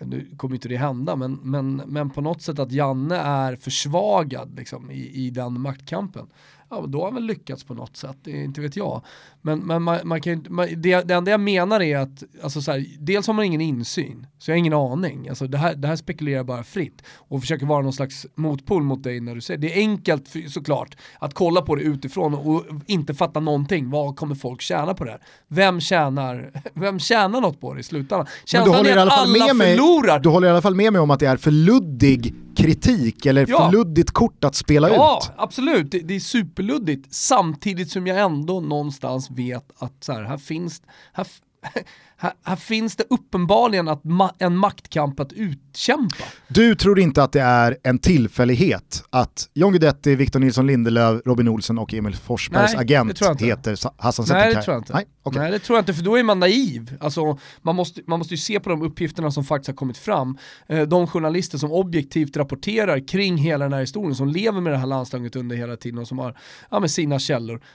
[0.00, 4.56] nu kommer inte det hända, men, men, men på något sätt att Janne är försvagad
[4.56, 6.26] liksom, i, i den maktkampen
[6.72, 9.02] ja, då har han väl lyckats på något sätt, det inte vet jag.
[9.42, 12.72] Men, men man, man kan, man, det, det enda jag menar är att, alltså så
[12.72, 15.28] här, dels har man ingen insyn, så jag har ingen aning.
[15.28, 19.02] Alltså det, här, det här spekulerar bara fritt och försöker vara någon slags motpol mot
[19.02, 19.72] dig när du säger det.
[19.72, 23.90] är enkelt såklart att kolla på det utifrån och inte fatta någonting.
[23.90, 25.20] Vad kommer folk tjäna på det här?
[25.48, 28.26] Vem tjänar, vem tjänar något på det i slutändan?
[28.44, 30.12] Känslan är att alla förlorar.
[30.12, 33.26] Mig, du håller i alla fall med mig om att det är för luddig kritik
[33.26, 33.58] eller ja.
[33.58, 34.98] för luddigt kort att spela ja, ut.
[35.36, 35.90] Ja, absolut.
[35.90, 37.14] Det, det, är superluddigt.
[37.14, 40.82] Samtidigt som jag ändå någonstans vet att så här, här finns,
[41.12, 41.26] här,
[42.22, 46.24] här, här, finns det uppenbarligen att ma en maktkamp att utkämpa.
[46.48, 51.48] Du tror inte att det är en tillfällighet att John Guidetti, Victor Nilsson Lindelöf, Robin
[51.48, 54.46] Olsen och Emil Forsbergs Nej, agent heter Hassan Zetterkaj?
[54.46, 54.92] Nej det tror jag inte.
[54.92, 55.42] Nej, okay.
[55.42, 56.96] Nej det tror jag inte för då är man naiv.
[57.00, 60.38] Alltså, man, måste, man måste ju se på de uppgifterna som faktiskt har kommit fram.
[60.66, 64.78] Eh, de journalister som objektivt rapporterar kring hela den här historien, som lever med det
[64.78, 66.38] här landslaget under hela tiden och som har
[66.70, 67.62] ja, med sina källor.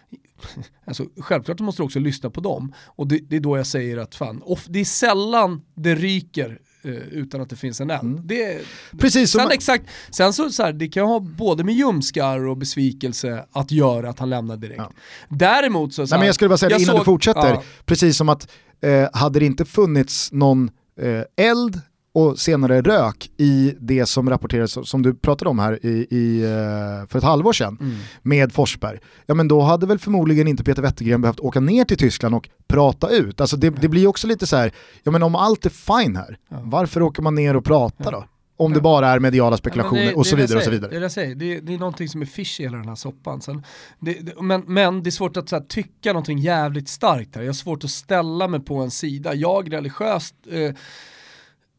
[0.85, 2.73] Alltså, självklart måste du också lyssna på dem.
[2.85, 6.59] Och det, det är då jag säger att fan, off, det är sällan det ryker
[6.83, 8.03] eh, utan att det finns en eld.
[8.03, 8.27] Mm.
[8.27, 8.59] Det,
[8.97, 13.45] Precis sen, exakt, sen så, så här, det kan ha både med ljumskar och besvikelse
[13.51, 14.77] att göra att han lämnar direkt.
[14.77, 14.91] Ja.
[15.29, 17.63] Däremot så, så Nej, men jag skulle bara säga det innan såg, du fortsätter, ja.
[17.85, 18.47] precis som att
[18.81, 20.69] eh, hade det inte funnits någon
[21.01, 21.81] eh, eld
[22.17, 27.07] och senare rök i det som rapporterades, som du pratade om här i, i eh,
[27.07, 27.97] för ett halvår sedan, mm.
[28.21, 31.97] med Forsberg, ja men då hade väl förmodligen inte Peter Wettergren behövt åka ner till
[31.97, 33.41] Tyskland och prata ut.
[33.41, 34.71] Alltså det, det blir också lite så här,
[35.03, 36.61] ja men om allt är fine här, ja.
[36.63, 38.25] varför åker man ner och pratar då?
[38.59, 40.57] Om det bara är mediala spekulationer ja, det, och så vidare.
[40.57, 40.91] och så vidare.
[40.91, 43.41] Det, jag säger, det, det är någonting som är fish i hela den här soppan.
[43.41, 43.63] Sen,
[43.99, 47.41] det, men, men det är svårt att här, tycka någonting jävligt starkt här.
[47.41, 49.33] Jag har svårt att ställa mig på en sida.
[49.33, 50.75] Jag religiöst eh,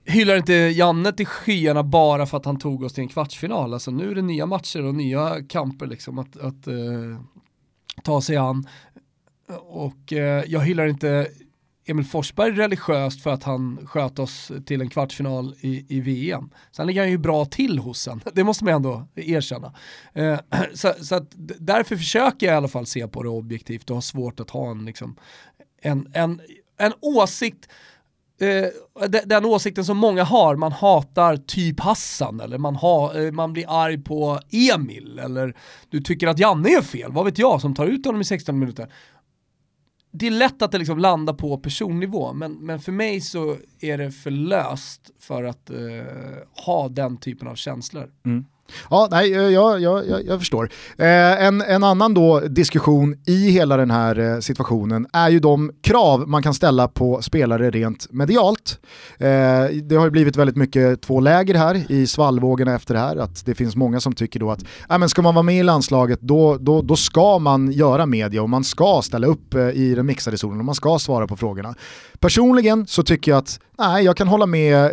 [0.05, 3.73] hyllar inte Janne till skyarna bara för att han tog oss till en kvartsfinal.
[3.73, 7.19] Alltså nu är det nya matcher och nya kamper liksom att, att uh,
[8.03, 8.67] ta sig an.
[9.61, 11.27] Och uh, jag hyllar inte
[11.85, 16.49] Emil Forsberg religiöst för att han sköt oss till en kvartsfinal i, i VM.
[16.71, 19.73] Sen ligger han ju bra till hos en, det måste man ändå erkänna.
[20.17, 20.37] Uh,
[20.73, 21.27] så, så att
[21.59, 24.71] därför försöker jag i alla fall se på det objektivt och har svårt att ha
[24.71, 25.15] en, liksom,
[25.81, 26.41] en, en,
[26.77, 27.73] en åsikt eh,
[28.43, 28.69] Eh,
[29.25, 33.65] den åsikten som många har, man hatar typ Hassan eller man, ha, eh, man blir
[33.83, 35.55] arg på Emil eller
[35.89, 38.59] du tycker att Janne är fel, vad vet jag, som tar ut honom i 16
[38.59, 38.93] minuter.
[40.11, 43.97] Det är lätt att det liksom landar på personnivå, men, men för mig så är
[43.97, 45.77] det för löst för att eh,
[46.65, 48.11] ha den typen av känslor.
[48.25, 48.45] Mm.
[48.89, 50.69] Ja, nej, eh, jag, jag, jag, jag förstår.
[50.97, 55.71] Eh, en, en annan då diskussion i hela den här eh, situationen är ju de
[55.81, 58.79] krav man kan ställa på spelare rent medialt.
[59.17, 59.27] Eh,
[59.83, 63.45] det har ju blivit väldigt mycket två läger här i svallvågorna efter det här, att
[63.45, 66.21] det finns många som tycker då att äh, men ska man vara med i landslaget
[66.21, 70.05] då, då, då ska man göra media och man ska ställa upp eh, i den
[70.05, 71.75] mixade zonen och man ska svara på frågorna.
[72.23, 74.85] Personligen så tycker jag att nej, jag kan hålla med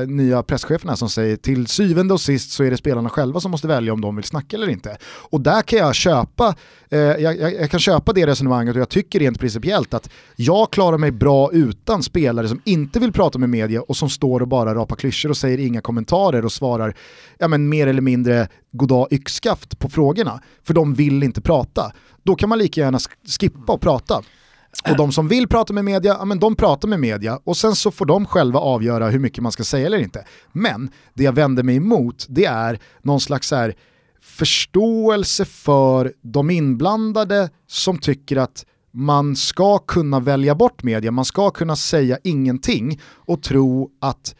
[0.00, 3.50] eh, nya presscheferna som säger till syvende och sist så är det spelarna själva som
[3.50, 4.96] måste välja om de vill snacka eller inte.
[5.04, 6.54] Och där kan jag köpa,
[6.90, 10.98] eh, jag, jag, kan köpa det resonemanget och jag tycker rent principiellt att jag klarar
[10.98, 14.74] mig bra utan spelare som inte vill prata med media och som står och bara
[14.74, 16.94] rapar klyschor och säger inga kommentarer och svarar
[17.38, 20.40] ja, men mer eller mindre goddag yxskaft på frågorna.
[20.66, 21.92] För de vill inte prata.
[22.22, 22.98] Då kan man lika gärna
[23.40, 24.22] skippa och prata.
[24.90, 27.74] Och de som vill prata med media, ja men de pratar med media och sen
[27.74, 30.24] så får de själva avgöra hur mycket man ska säga eller inte.
[30.52, 33.74] Men det jag vänder mig emot det är någon slags här
[34.20, 41.50] förståelse för de inblandade som tycker att man ska kunna välja bort media, man ska
[41.50, 44.34] kunna säga ingenting och tro att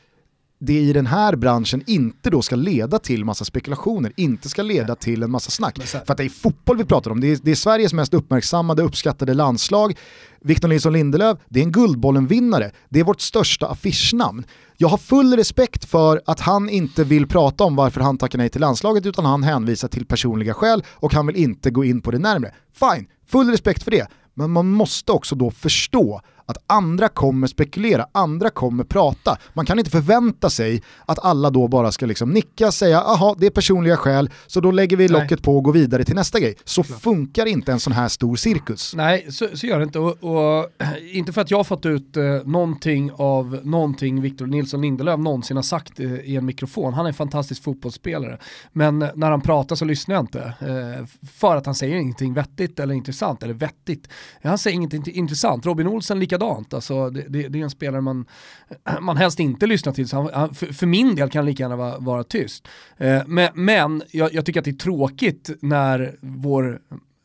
[0.61, 4.95] det i den här branschen inte då ska leda till massa spekulationer, inte ska leda
[4.95, 5.83] till en massa snack.
[5.83, 8.83] För att det är fotboll vi pratar om, det är, det är Sveriges mest uppmärksammade,
[8.83, 9.99] uppskattade landslag.
[10.41, 14.45] Victor Nilsson Lindelöf, det är en Guldbollen-vinnare, det är vårt största affischnamn.
[14.77, 18.49] Jag har full respekt för att han inte vill prata om varför han tackar nej
[18.49, 22.11] till landslaget utan han hänvisar till personliga skäl och han vill inte gå in på
[22.11, 22.55] det närmre.
[22.75, 24.07] Fine, full respekt för det.
[24.35, 29.39] Men man måste också då förstå att andra kommer spekulera, andra kommer prata.
[29.53, 33.47] Man kan inte förvänta sig att alla då bara ska liksom nicka, säga aha det
[33.47, 36.55] är personliga skäl, så då lägger vi locket på och går vidare till nästa grej.
[36.65, 37.01] Så Klart.
[37.01, 38.95] funkar inte en sån här stor cirkus.
[38.95, 39.99] Nej, så, så gör det inte.
[39.99, 40.67] Och, och,
[41.13, 45.57] inte för att jag har fått ut eh, någonting av någonting Victor Nilsson Lindelöf någonsin
[45.57, 46.95] har sagt eh, i en mikrofon.
[46.95, 48.39] Han är en fantastisk fotbollsspelare.
[48.73, 50.41] Men när han pratar så lyssnar jag inte.
[50.61, 54.09] Eh, för att han säger ingenting vettigt eller intressant, eller vettigt.
[54.43, 55.67] Han säger ingenting intressant.
[55.67, 56.75] Robin Olsen lika likadant.
[56.75, 58.27] Alltså, det, det, det är en spelare man,
[59.01, 61.63] man helst inte lyssnar till, så han, han, för, för, min del kan han lika
[61.63, 62.69] gärna vara, vara tyst.
[62.97, 66.81] Eh, men men jag, jag, tycker att det är tråkigt när vår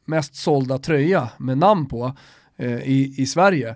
[0.06, 2.16] mest sålda tröja med namn på
[2.58, 3.76] eh, i, i Sverige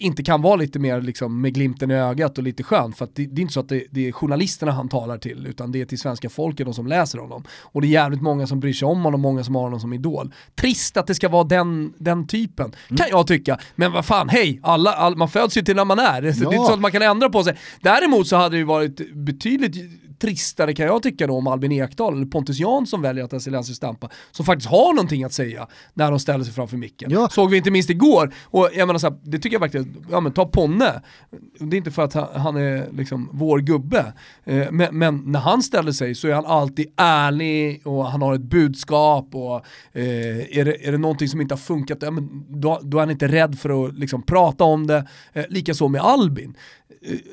[0.00, 2.92] inte kan vara lite mer liksom, med glimten i ögat och lite skön.
[2.92, 5.72] För det, det, är inte så att det, det, är journalisterna han talar till, utan
[5.72, 7.44] det är till svenska folket, de som läser honom.
[7.62, 9.92] Och det är jävligt många som bryr sig om honom, många som har honom som
[9.92, 10.34] idol.
[10.54, 12.96] Trist att det ska vara den, den typen, mm.
[12.96, 13.58] kan jag tycka.
[13.74, 16.04] Men vad fan, hej, alla, all, man föds ju till när man är.
[16.04, 16.20] Ja.
[16.20, 17.56] Det är inte så att man kan ändra på sig.
[17.80, 19.76] Däremot så hade det ju varit betydligt
[20.20, 24.08] tristare kan jag tycka då om Albin Ekdal eller Pontus Jansson väljer att Esselensis stampa,
[24.30, 27.10] som faktiskt har någonting att säga när de ställer sig framför micken.
[27.10, 27.28] Ja.
[27.28, 30.20] Såg vi inte minst igår, och jag menar så här, det tycker jag verkligen, ja
[30.20, 31.02] men ta Ponne,
[31.58, 34.12] det är inte för att han, är liksom vår gubbe,
[34.44, 38.34] eh, men, men, när han ställer sig så är han alltid ärlig och han har
[38.34, 39.54] ett budskap och
[39.92, 43.00] eh, är, det, är det någonting som inte har funkat, ja, men då, då är
[43.00, 45.06] han inte rädd för att liksom prata om det.
[45.32, 46.54] Eh, Likaså med Albin.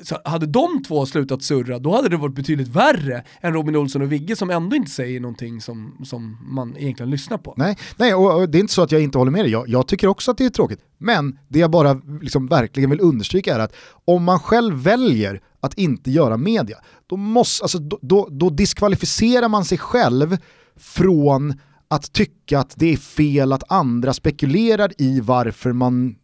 [0.02, 4.02] Så hade de två slutat surra, då hade det varit betydligt värre än Robin Olsson
[4.02, 7.54] och Vigge som ändå inte säger någonting som, som man egentligen lyssnar på.
[7.56, 9.68] Nej, nej och, och det är inte så att jag inte håller med dig, jag,
[9.68, 10.80] jag tycker också att det är tråkigt.
[10.98, 15.78] Men det jag bara liksom verkligen vill understryka är att om man själv väljer att
[15.78, 20.36] inte göra media, då, måste, alltså, då, då, då diskvalificerar man sig själv
[20.76, 21.54] från
[21.88, 26.16] att tycka att det är fel att andra spekulerar i varför man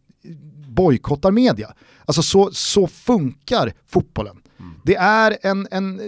[0.75, 1.73] bojkottar media.
[2.05, 4.37] Alltså så, så funkar fotbollen.
[4.59, 4.73] Mm.
[4.83, 6.01] Det är en, en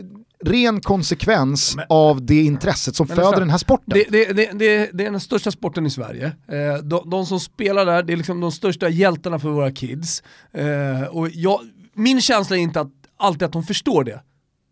[0.45, 3.99] ren konsekvens men, av det intresset som föder så, den här sporten.
[4.09, 6.25] Det, det, det, det, är den största sporten i Sverige.
[6.25, 10.23] Eh, de, de, som spelar där, det är liksom de största hjältarna för våra kids.
[10.51, 11.59] Eh, och jag,
[11.93, 14.21] min känsla är inte att, alltid att de förstår det.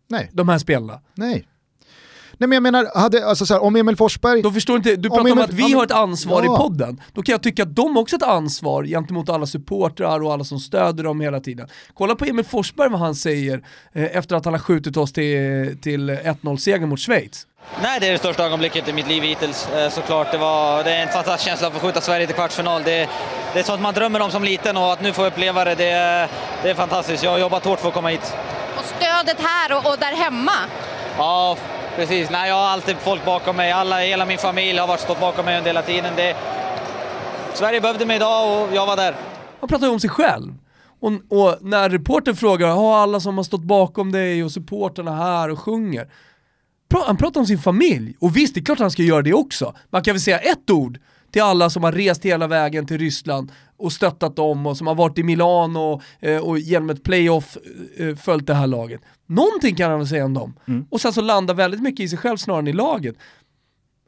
[0.08, 0.30] Nej.
[0.32, 1.00] De här spelarna.
[1.14, 1.48] Nej.
[2.38, 4.42] Nej men jag menar, hade, alltså så här, om Emil Forsberg...
[4.42, 6.54] De förstår inte, du pratar om, Emil, om att vi har ett ansvar ja.
[6.54, 7.00] i podden.
[7.12, 10.44] Då kan jag tycka att de också har ett ansvar gentemot alla supportrar och alla
[10.44, 11.68] som stöder dem hela tiden.
[11.94, 13.62] Kolla på Emil Forsberg vad han säger
[13.92, 17.46] eh, efter att han har skjutit oss till, till 1-0-seger mot Schweiz.
[17.82, 20.32] Nej, det är det största ögonblicket i mitt liv hittills eh, såklart.
[20.32, 22.82] Det, var, det är en fantastisk känsla att få skjuta Sverige till kvartsfinal.
[22.84, 23.08] Det,
[23.52, 26.28] det är sånt man drömmer om som liten och att nu få uppleva det, det,
[26.62, 27.22] det är fantastiskt.
[27.22, 28.34] Jag har jobbat hårt för att komma hit.
[28.78, 30.52] Och stödet här och, och där hemma?
[31.18, 31.56] Ja,
[31.96, 33.72] Precis, nej, jag har alltid folk bakom mig.
[33.72, 36.12] Alla, hela min familj har varit stått bakom mig under hela tiden.
[36.16, 36.36] Det...
[37.54, 39.14] Sverige behövde mig idag och jag var där.
[39.60, 40.54] Han pratar ju om sig själv.
[41.00, 45.50] Och, och när reportern frågar, har alla som har stått bakom dig och supporterna här
[45.50, 46.10] och sjunger?
[47.06, 49.74] Han pratar om sin familj, och visst det är klart han ska göra det också.
[49.90, 50.98] Man kan väl säga ett ord
[51.32, 54.94] till alla som har rest hela vägen till Ryssland och stöttat dem och som har
[54.94, 57.56] varit i Milano och, eh, och genom ett playoff
[57.96, 59.00] eh, följt det här laget.
[59.26, 60.54] Någonting kan han väl säga om dem.
[60.68, 60.86] Mm.
[60.90, 63.16] Och sen så landar väldigt mycket i sig själv snarare än i laget.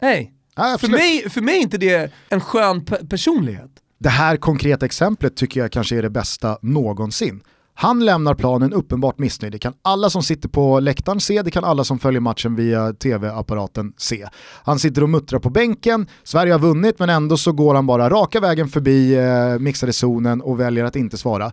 [0.02, 3.70] Nej, ja, för, mig, för mig är inte det en skön personlighet.
[3.98, 7.40] Det här konkreta exemplet tycker jag kanske är det bästa någonsin.
[7.80, 9.52] Han lämnar planen uppenbart missnöjd.
[9.52, 12.92] Det kan alla som sitter på läktaren se, det kan alla som följer matchen via
[12.92, 14.26] tv-apparaten se.
[14.64, 18.10] Han sitter och muttrar på bänken, Sverige har vunnit men ändå så går han bara
[18.10, 21.52] raka vägen förbi eh, mixade zonen och väljer att inte svara.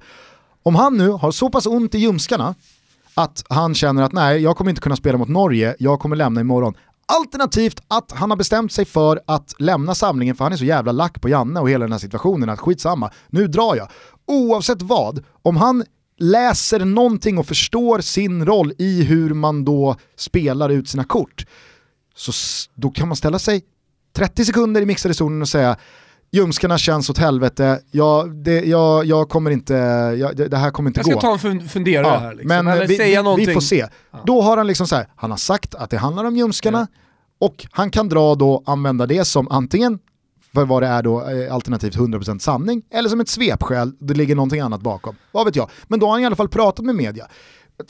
[0.64, 2.56] Om han nu har så pass ont i ljumskarna
[3.14, 6.42] att han känner att nej, jag kommer inte kunna spela mot Norge, jag kommer lämna
[6.42, 6.74] imorgon.
[7.06, 10.92] Alternativt att han har bestämt sig för att lämna samlingen för han är så jävla
[10.92, 13.88] lack på Janne och hela den här situationen att skitsamma, nu drar jag.
[14.28, 15.84] Oavsett vad, om han
[16.18, 21.46] läser någonting och förstår sin roll i hur man då spelar ut sina kort,
[22.16, 22.32] så
[22.76, 23.64] då kan man ställa sig
[24.16, 25.78] 30 sekunder i mixade zonen och säga
[26.32, 29.74] ljumskarna känns åt helvete, jag, det, jag, jag kommer inte,
[30.20, 31.12] jag, det, det, här kommer inte gå.
[31.12, 31.38] Jag ska gå.
[31.38, 32.34] ta en funderare ja, här.
[32.34, 32.48] Liksom.
[32.48, 33.88] Men Eller vi, säga vi, vi får se.
[34.12, 34.20] Ja.
[34.26, 37.46] Då har han liksom så här, han har sagt att det handlar om ljumskarna ja.
[37.48, 40.00] och han kan dra då, använda det som antingen
[40.56, 44.36] för vad det är då eh, alternativt 100% sanning, eller som ett svepskäl, det ligger
[44.36, 45.16] någonting annat bakom.
[45.32, 45.70] Vad vet jag.
[45.88, 47.28] Men då har han i alla fall pratat med media.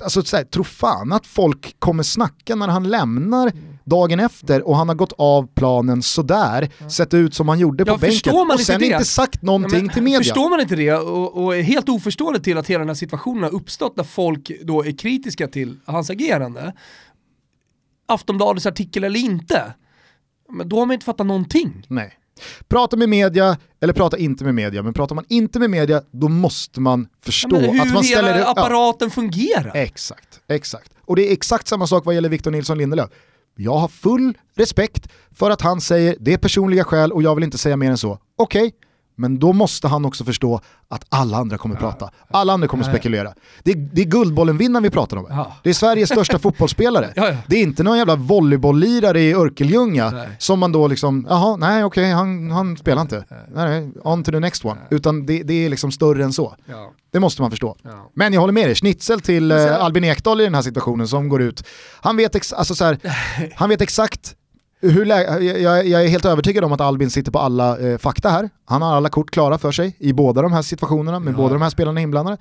[0.04, 3.52] Alltså så här, tro fan att folk kommer snacka när han lämnar
[3.84, 7.92] dagen efter och han har gått av planen sådär, sett ut som han gjorde på
[7.92, 10.20] ja, bänken och sen inte, inte sagt någonting ja, till media.
[10.20, 13.44] Förstår man inte det och, och är helt oförstående till att hela den här situationen
[13.44, 16.74] har uppstått när folk då är kritiska till hans agerande,
[18.08, 19.74] Aftonbladets artikel eller inte,
[20.50, 21.86] men då har man inte fattat någonting.
[21.88, 22.14] Nej.
[22.68, 26.28] Prata med media, eller prata inte med media, men pratar man inte med media då
[26.28, 28.34] måste man förstå ja, att man ställer...
[28.34, 29.14] Hur apparaten ja.
[29.14, 29.72] fungerar.
[29.76, 30.92] Exakt, exakt.
[31.02, 33.10] Och det är exakt samma sak vad gäller Victor Nilsson Lindelöf.
[33.56, 37.44] Jag har full respekt för att han säger det är personliga skäl och jag vill
[37.44, 38.20] inte säga mer än så.
[38.36, 38.72] Okej, okay.
[39.18, 42.10] Men då måste han också förstå att alla andra kommer prata.
[42.32, 43.34] Alla andra kommer spekulera.
[43.64, 45.26] Det är, det är Guldbollen-vinnaren vi pratar om.
[45.30, 45.54] Ja.
[45.64, 47.14] Det är Sveriges största fotbollsspelare.
[47.16, 47.38] Ja, ja.
[47.48, 50.28] Det är inte någon jävla volleybolllirare i Örkelljunga Nej.
[50.40, 53.24] som man då liksom, jaha, nej okej, han, han spelar inte.
[53.30, 54.80] Nej, nej, on to the next one.
[54.90, 56.56] Utan det, det är liksom större än så.
[56.70, 56.92] Ja.
[57.12, 57.78] Det måste man förstå.
[57.84, 58.12] Ja.
[58.14, 61.30] Men jag håller med dig, schnitzel till eh, Albin Ekdal i den här situationen som
[61.30, 61.64] går ut.
[62.02, 63.00] Han vet, ex- alltså så här,
[63.56, 64.36] han vet exakt
[64.82, 68.50] hur jag, jag är helt övertygad om att Albin sitter på alla eh, fakta här.
[68.66, 71.62] Han har alla kort klara för sig i båda de här situationerna med båda de
[71.62, 72.38] här spelarna inblandade.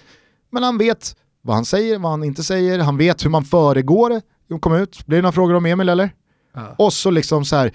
[0.50, 4.10] Men han vet vad han säger, vad han inte säger, han vet hur man föregår
[4.10, 4.22] det.
[4.60, 6.10] Kom ut, blir det några frågor om Emil eller?
[6.54, 6.74] Ja.
[6.78, 7.72] Och så liksom så här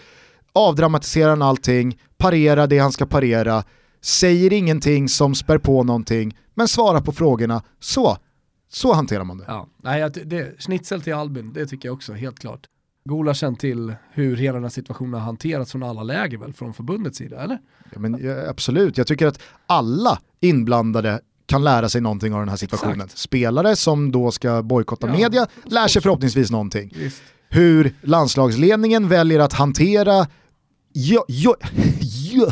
[0.53, 3.64] avdramatiserar han allting, parerar det han ska parera,
[4.01, 7.64] säger ingenting som spär på någonting, men svarar på frågorna.
[7.80, 8.18] Så,
[8.72, 9.43] så hanterar man det.
[9.47, 9.68] Ja.
[9.84, 12.68] Nej, att det, schnitzel till Albin, det tycker jag också, helt klart.
[13.34, 17.18] Känner till hur hela den här situationen har hanterats från alla läger väl, från förbundets
[17.18, 17.60] sida, eller?
[17.93, 22.49] Ja, men, ja, absolut, jag tycker att alla inblandade kan lära sig någonting av den
[22.49, 23.01] här situationen.
[23.01, 23.18] Exakt.
[23.18, 26.93] Spelare som då ska bojkotta Ja, media lär sig förhoppningsvis någonting.
[26.95, 27.22] Visst.
[27.49, 30.28] Hur landslagsledningen väljer att hantera
[30.93, 31.55] jo, jo,
[32.01, 32.45] jo,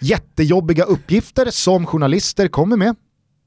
[0.00, 2.96] jättejobbiga uppgifter som journalister kommer med.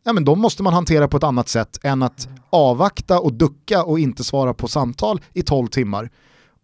[0.04, 3.84] Ja, men de måste man hantera på ett annat sätt än att avvakta och ducka
[3.84, 6.10] och inte svara på samtal i 12 timmar.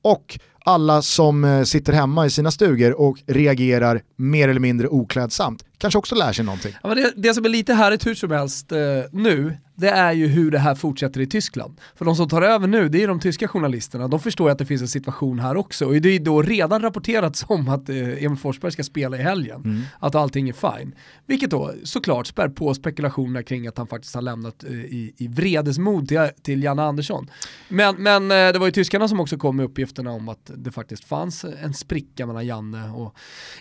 [0.01, 5.63] Och alla som eh, sitter hemma i sina stugor och reagerar mer eller mindre oklädsamt
[5.77, 6.75] kanske också lär sig någonting.
[6.83, 8.79] Ja, men det, det som är lite härligt hur som helst eh,
[9.11, 11.81] nu, det är ju hur det här fortsätter i Tyskland.
[11.95, 14.57] För de som tar över nu, det är de tyska journalisterna, de förstår ju att
[14.57, 15.85] det finns en situation här också.
[15.85, 19.85] Och det är då redan rapporterats om att eh, Emil Forsberg ska spela i helgen,
[19.99, 20.95] att allting är fine.
[21.25, 25.27] Vilket då såklart spär på spekulationerna kring att han faktiskt har lämnat eh, i, i
[25.27, 27.29] vredesmod till, till Janne Andersson.
[27.67, 30.71] Men, men eh, det var ju tyskarna som också kom med uppgifterna om att det
[30.71, 33.15] faktiskt fanns en spricka mellan Janne och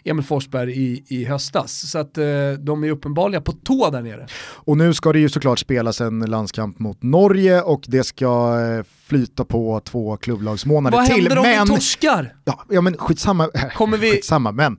[0.04, 1.90] Emil Forsberg i, i höstas.
[1.90, 2.24] Så att eh,
[2.58, 4.26] de är uppenbarligen på tå där nere.
[4.38, 8.84] Och nu ska det ju såklart spelas en landskamp mot Norge och det ska eh,
[9.06, 11.14] flyta på två klubblagsmånader Vad till.
[11.14, 12.36] händer om men, vi torskar?
[12.44, 14.78] ja, ja men skitsamma, Kommer vi- skitsamma men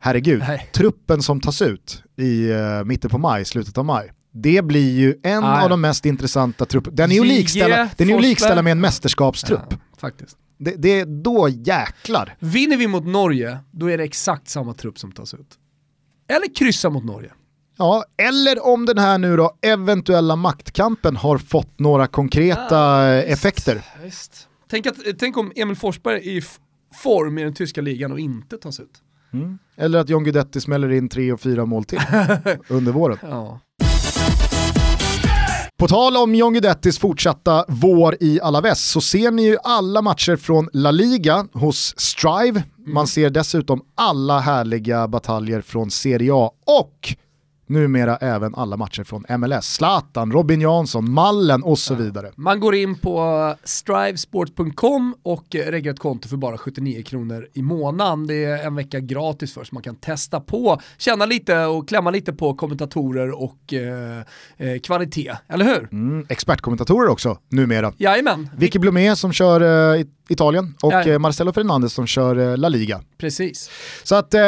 [0.00, 0.70] herregud, Nej.
[0.74, 5.14] truppen som tas ut i uh, mitten på maj, slutet av maj, det blir ju
[5.22, 5.62] en Ah, ja.
[5.64, 6.96] av de mest intressanta trupperna.
[6.96, 8.20] Den är ju likställa, den är ju att Forsberg.
[8.22, 9.60] likställa med en mästerskapstrupp.
[9.70, 10.36] Ja, faktiskt.
[10.58, 12.36] Det, det är då jäklar.
[12.38, 15.58] Vinner vi mot Norge, då är det exakt samma trupp som tas ut.
[16.28, 17.30] Eller kryssa mot Norge.
[17.78, 23.82] Ja, eller om den här nu då eventuella maktkampen har fått några konkreta eh, effekter.
[24.02, 24.48] Visst.
[24.70, 26.42] Tänk, att, tänk om Emil Forsberg är i
[27.02, 29.02] form i den tyska ligan och inte tas ut.
[29.76, 31.98] Eller att John Guidetti smäller in tre och fyra mål till
[32.68, 33.18] under våren.
[33.22, 33.60] Ja.
[35.76, 40.36] På tal om John Guidettis fortsatta vår i Alaves så ser ni ju alla matcher
[40.36, 42.62] från La Liga hos Strive.
[42.86, 47.16] Man ser dessutom alla härliga bataljer från Serie A och
[47.68, 49.74] numera även alla matcher från MLS.
[49.74, 52.32] Zlatan, Robin Jansson, Mallen och så vidare.
[52.36, 58.26] Man går in på strivesport.com och reggar ett konto för bara 79 kronor i månaden.
[58.26, 62.10] Det är en vecka gratis för så man kan testa på, känna lite och klämma
[62.10, 64.18] lite på kommentatorer och eh,
[64.56, 65.88] eh, kvalitet, eller hur?
[65.92, 67.92] Mm, expertkommentatorer också numera.
[67.96, 72.56] Jajamän, Vicky Blomé som kör eh, Italien och Ja, eh, Marcelo Fernandes som kör eh,
[72.56, 73.00] La Liga.
[73.18, 73.70] precis.
[74.02, 74.40] Så att eh,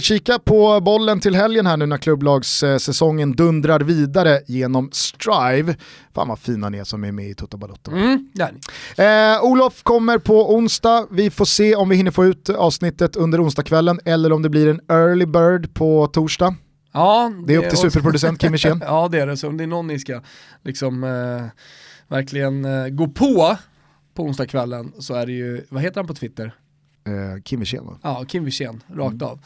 [0.00, 5.76] kika på bollen till helgen här nu när klubblagssäsongen dundrar vidare genom Strive.
[6.14, 7.90] Fan vad fina ni är som är med i Toto Balotto.
[7.90, 8.28] Mm.
[8.96, 13.44] Eh, Olof kommer på onsdag, vi får se om vi hinner få ut avsnittet under
[13.44, 16.54] onsdagskvällen eller om det blir en early bird på torsdag.
[16.92, 19.68] Ja, Det är upp till superproducent Kim ja det är det, så om det är
[19.68, 20.20] någon ni ska
[20.64, 21.62] liksom eh,
[22.08, 23.56] verkligen eh, gå på
[24.16, 26.52] på onsdagskvällen så är det ju, vad heter han på Twitter?
[27.06, 27.98] Eh, Kim Wirsén va?
[28.02, 29.38] Ja, Kim Wirsén, rakt av.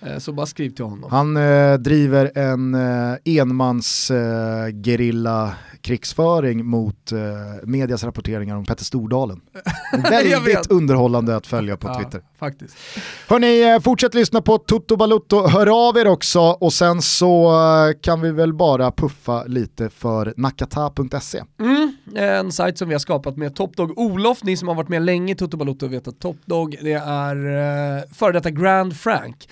[0.00, 1.10] Eh, så bara skriv till honom.
[1.10, 7.18] Han eh, driver en eh, enmans eh, gerilla krigsföring mot eh,
[7.62, 9.40] medias rapporteringar om Petter Stordalen.
[10.10, 12.22] Väldigt underhållande att följa på Ja, Twitter.
[12.38, 12.76] faktiskt.
[13.28, 18.00] Hörni, eh, fortsätt lyssna på Toto Balutto, hör av er också och sen så eh,
[18.00, 21.42] kan vi väl bara puffa lite för nakata.se.
[21.60, 24.44] Mm, en sajt som vi har skapat med Topdog Olof.
[24.44, 27.36] Ni som har varit med länge i Toto Balotto vet att Topdog det är
[27.96, 29.48] eh, före detta Grand Frank.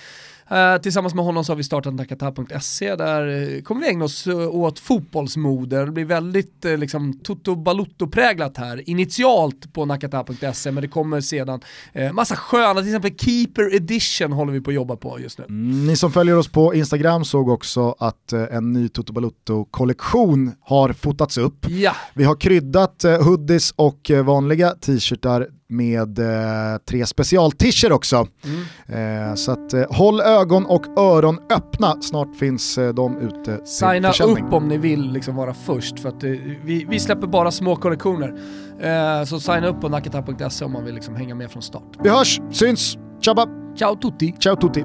[0.54, 4.26] Eh, tillsammans med honom så har vi startat nakata.se där eh, kommer vi ägna oss
[4.26, 5.84] eh, åt fotbollsmode.
[5.84, 11.60] Det blir väldigt liksom Toto Balutto-präglat här initialt på nakata.se men det kommer sedan
[11.98, 15.44] uh, massa sköna, till exempel Keeper Edition håller vi på att jobba på just nu.
[15.44, 20.52] Mm, Ni som följer oss på Instagram såg också att eh, en ny Toto Balutto-kollektion
[20.60, 21.66] har fotats upp.
[21.68, 28.26] Ja, Vi har kryddat eh, hoodies och eh, vanliga t-shirtar med eh, tre special-t-shirts också.
[28.44, 29.30] Mm.
[29.30, 31.96] Eh, så att, eh, håll ögonen ögon och öron öppna.
[32.00, 34.44] Snart finns eh, de ute till Signa försäljning.
[34.46, 36.30] upp om ni vill liksom vara först, för att eh,
[36.64, 38.34] vi, vi släpper bara små kollektioner.
[38.80, 41.82] Eh, så signa upp på nakata.se om man vill liksom hänga med från start.
[42.02, 44.34] Vi hörs, syns, tjabba, Ciao tutti!
[44.40, 44.84] ciao tutti.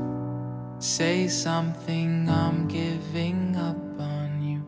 [0.79, 4.61] Say something, I'm giving up on you.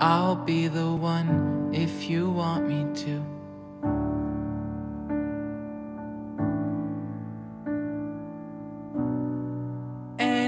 [0.00, 3.29] I'll be the one if you want me to.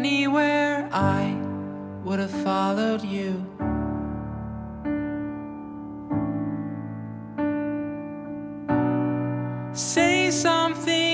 [0.05, 1.23] Anywhere I
[2.03, 3.31] would have followed you.
[9.73, 11.12] Say something,